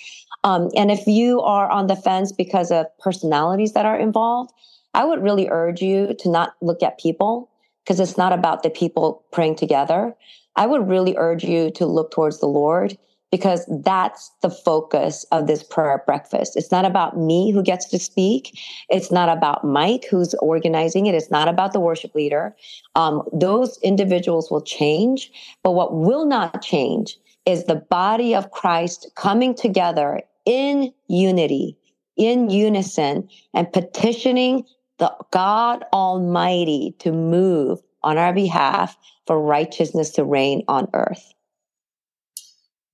Um, 0.44 0.70
and 0.76 0.90
if 0.90 1.06
you 1.06 1.40
are 1.40 1.70
on 1.70 1.86
the 1.86 1.96
fence 1.96 2.32
because 2.32 2.70
of 2.70 2.86
personalities 2.98 3.72
that 3.72 3.86
are 3.86 3.98
involved, 3.98 4.52
I 4.94 5.04
would 5.04 5.22
really 5.22 5.48
urge 5.50 5.82
you 5.82 6.14
to 6.20 6.30
not 6.30 6.54
look 6.62 6.82
at 6.82 6.98
people 6.98 7.50
because 7.84 8.00
it's 8.00 8.16
not 8.16 8.32
about 8.32 8.62
the 8.62 8.70
people 8.70 9.24
praying 9.32 9.56
together. 9.56 10.14
I 10.56 10.66
would 10.66 10.88
really 10.88 11.16
urge 11.16 11.44
you 11.44 11.70
to 11.72 11.86
look 11.86 12.10
towards 12.10 12.40
the 12.40 12.46
Lord 12.46 12.96
because 13.30 13.66
that's 13.84 14.30
the 14.42 14.50
focus 14.50 15.26
of 15.32 15.46
this 15.46 15.62
prayer 15.62 16.02
breakfast. 16.06 16.56
It's 16.56 16.70
not 16.70 16.84
about 16.84 17.18
me 17.18 17.50
who 17.50 17.62
gets 17.62 17.86
to 17.90 17.98
speak. 17.98 18.58
It's 18.88 19.10
not 19.10 19.28
about 19.28 19.64
Mike 19.64 20.06
who's 20.10 20.34
organizing 20.34 21.06
it. 21.06 21.14
It's 21.14 21.30
not 21.30 21.48
about 21.48 21.72
the 21.72 21.80
worship 21.80 22.14
leader. 22.14 22.54
Um, 22.94 23.22
those 23.32 23.78
individuals 23.82 24.50
will 24.50 24.62
change, 24.62 25.30
but 25.62 25.72
what 25.72 25.94
will 25.94 26.26
not 26.26 26.62
change 26.62 27.16
is 27.44 27.64
the 27.64 27.76
body 27.76 28.34
of 28.34 28.50
Christ 28.50 29.10
coming 29.16 29.54
together 29.54 30.20
in 30.44 30.92
unity, 31.08 31.76
in 32.16 32.50
unison, 32.50 33.28
and 33.54 33.72
petitioning 33.72 34.64
the 34.98 35.12
God 35.30 35.84
Almighty 35.92 36.94
to 37.00 37.12
move 37.12 37.80
on 38.02 38.18
our 38.18 38.32
behalf 38.32 38.96
for 39.26 39.40
righteousness 39.40 40.10
to 40.10 40.24
reign 40.24 40.62
on 40.68 40.88
earth. 40.94 41.34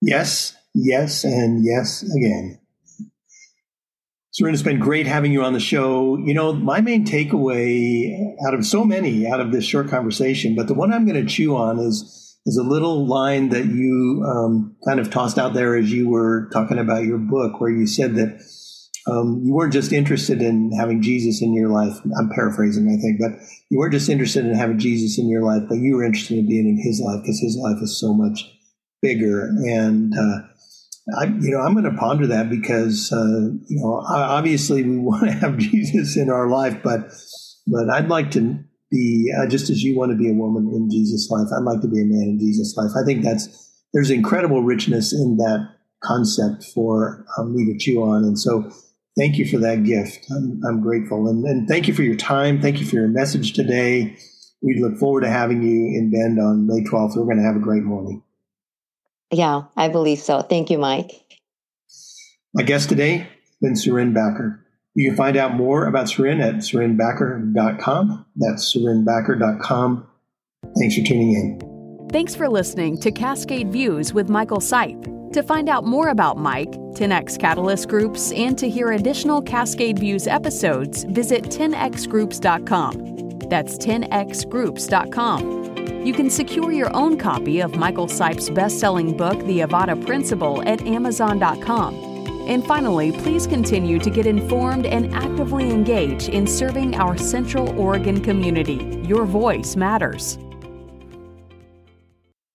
Yes, 0.04 0.56
yes, 0.74 1.22
and 1.22 1.64
yes 1.64 2.02
again. 2.02 2.58
Serena, 4.32 4.54
it's 4.54 4.62
been 4.62 4.80
great 4.80 5.06
having 5.06 5.30
you 5.30 5.44
on 5.44 5.52
the 5.52 5.60
show. 5.60 6.16
You 6.16 6.34
know, 6.34 6.52
my 6.52 6.80
main 6.80 7.06
takeaway 7.06 8.34
out 8.44 8.52
of 8.52 8.66
so 8.66 8.84
many 8.84 9.28
out 9.28 9.38
of 9.38 9.52
this 9.52 9.64
short 9.64 9.88
conversation, 9.88 10.56
but 10.56 10.66
the 10.66 10.74
one 10.74 10.92
I'm 10.92 11.06
going 11.06 11.24
to 11.24 11.32
chew 11.32 11.56
on 11.56 11.78
is 11.78 12.18
is 12.44 12.56
a 12.56 12.64
little 12.64 13.06
line 13.06 13.50
that 13.50 13.66
you 13.66 14.24
um, 14.26 14.74
kind 14.84 14.98
of 14.98 15.08
tossed 15.08 15.38
out 15.38 15.54
there 15.54 15.76
as 15.76 15.92
you 15.92 16.08
were 16.08 16.48
talking 16.52 16.78
about 16.78 17.04
your 17.04 17.18
book, 17.18 17.60
where 17.60 17.70
you 17.70 17.86
said 17.86 18.16
that 18.16 18.42
um, 19.06 19.40
you 19.44 19.54
weren't 19.54 19.72
just 19.72 19.92
interested 19.92 20.42
in 20.42 20.72
having 20.72 21.00
Jesus 21.00 21.40
in 21.40 21.54
your 21.54 21.68
life. 21.68 21.96
I'm 22.18 22.28
paraphrasing, 22.34 22.88
I 22.88 23.00
think, 23.00 23.20
but 23.20 23.38
you 23.70 23.78
weren't 23.78 23.92
just 23.92 24.08
interested 24.08 24.46
in 24.46 24.54
having 24.54 24.80
Jesus 24.80 25.16
in 25.16 25.28
your 25.28 25.42
life, 25.42 25.62
but 25.68 25.76
you 25.76 25.94
were 25.94 26.02
interested 26.02 26.38
in 26.38 26.48
being 26.48 26.66
in 26.66 26.82
His 26.82 27.00
life 27.00 27.22
because 27.22 27.38
His 27.38 27.56
life 27.56 27.80
is 27.80 28.00
so 28.00 28.12
much 28.12 28.50
bigger. 29.02 29.48
And 29.66 30.14
uh, 30.16 31.18
I, 31.18 31.24
you 31.24 31.50
know, 31.50 31.60
I'm 31.60 31.74
going 31.74 31.84
to 31.84 31.98
ponder 31.98 32.26
that 32.28 32.48
because 32.48 33.12
uh, 33.12 33.50
you 33.66 33.80
know, 33.80 34.02
obviously 34.08 34.82
we 34.82 34.98
want 34.98 35.24
to 35.24 35.32
have 35.32 35.58
Jesus 35.58 36.16
in 36.16 36.30
our 36.30 36.48
life, 36.48 36.78
but 36.82 37.00
but 37.66 37.90
I'd 37.90 38.08
like 38.08 38.30
to 38.32 38.58
be 38.90 39.32
uh, 39.36 39.46
just 39.48 39.70
as 39.70 39.82
you 39.82 39.98
want 39.98 40.12
to 40.12 40.16
be 40.16 40.30
a 40.30 40.34
woman 40.34 40.70
in 40.74 40.88
Jesus' 40.90 41.28
life. 41.30 41.48
I'd 41.54 41.64
like 41.64 41.80
to 41.82 41.88
be 41.88 42.00
a 42.00 42.04
man 42.04 42.28
in 42.30 42.38
Jesus' 42.38 42.76
life. 42.76 42.90
I 42.96 43.04
think 43.04 43.24
that's 43.24 43.48
there's 43.92 44.10
incredible 44.10 44.62
richness 44.62 45.12
in 45.12 45.36
that 45.38 45.68
concept 46.02 46.64
for 46.74 47.24
um, 47.38 47.54
me 47.54 47.66
to 47.72 47.78
chew 47.78 48.02
on, 48.02 48.24
and 48.24 48.38
so 48.38 48.70
thank 49.18 49.36
you 49.36 49.46
for 49.46 49.58
that 49.58 49.84
gift. 49.84 50.26
I'm, 50.30 50.60
I'm 50.66 50.80
grateful, 50.80 51.28
and, 51.28 51.44
and 51.44 51.68
thank 51.68 51.88
you 51.88 51.94
for 51.94 52.02
your 52.02 52.16
time. 52.16 52.60
Thank 52.60 52.80
you 52.80 52.86
for 52.86 52.96
your 52.96 53.08
message 53.08 53.52
today. 53.52 54.16
We 54.62 54.80
look 54.80 54.98
forward 54.98 55.22
to 55.22 55.30
having 55.30 55.62
you 55.62 55.98
in 55.98 56.10
Bend 56.10 56.38
on 56.38 56.68
May 56.68 56.84
12th. 56.84 57.16
We're 57.16 57.24
going 57.24 57.38
to 57.38 57.42
have 57.42 57.56
a 57.56 57.60
great 57.60 57.82
morning. 57.82 58.22
Yeah, 59.32 59.62
I 59.76 59.88
believe 59.88 60.18
so. 60.18 60.42
Thank 60.42 60.70
you, 60.70 60.78
Mike. 60.78 61.10
My 62.54 62.62
guest 62.62 62.90
today 62.90 63.16
has 63.18 63.56
been 63.60 63.74
Soorin 63.74 64.12
Backer. 64.12 64.64
You 64.94 65.08
can 65.08 65.16
find 65.16 65.38
out 65.38 65.54
more 65.54 65.86
about 65.86 66.06
Soorin 66.06 66.42
at 66.42 66.56
soorinbacker.com. 66.56 68.26
That's 68.36 68.76
soorinbacker.com. 68.76 70.06
Thanks 70.78 70.96
for 70.96 71.02
tuning 71.02 71.32
in. 71.32 72.08
Thanks 72.12 72.34
for 72.34 72.46
listening 72.48 73.00
to 73.00 73.10
Cascade 73.10 73.72
Views 73.72 74.12
with 74.12 74.28
Michael 74.28 74.58
Sipe. 74.58 75.32
To 75.32 75.42
find 75.42 75.70
out 75.70 75.84
more 75.86 76.08
about 76.08 76.36
Mike, 76.36 76.72
10x 76.72 77.38
Catalyst 77.38 77.88
Groups, 77.88 78.32
and 78.32 78.58
to 78.58 78.68
hear 78.68 78.92
additional 78.92 79.40
Cascade 79.40 79.98
Views 79.98 80.26
episodes, 80.26 81.04
visit 81.04 81.44
10xgroups.com. 81.44 83.38
That's 83.48 83.78
10xgroups.com. 83.78 85.61
You 86.04 86.12
can 86.12 86.30
secure 86.30 86.72
your 86.72 86.94
own 86.96 87.16
copy 87.16 87.60
of 87.60 87.76
Michael 87.76 88.08
Sipe's 88.08 88.50
best 88.50 88.80
selling 88.80 89.16
book, 89.16 89.38
The 89.46 89.60
Avada 89.60 90.04
Principle, 90.04 90.60
at 90.66 90.82
Amazon.com. 90.82 91.94
And 92.48 92.66
finally, 92.66 93.12
please 93.12 93.46
continue 93.46 94.00
to 94.00 94.10
get 94.10 94.26
informed 94.26 94.84
and 94.84 95.14
actively 95.14 95.70
engage 95.70 96.28
in 96.28 96.48
serving 96.48 96.96
our 96.96 97.16
Central 97.16 97.68
Oregon 97.78 98.20
community. 98.20 99.00
Your 99.06 99.24
voice 99.24 99.76
matters. 99.76 100.38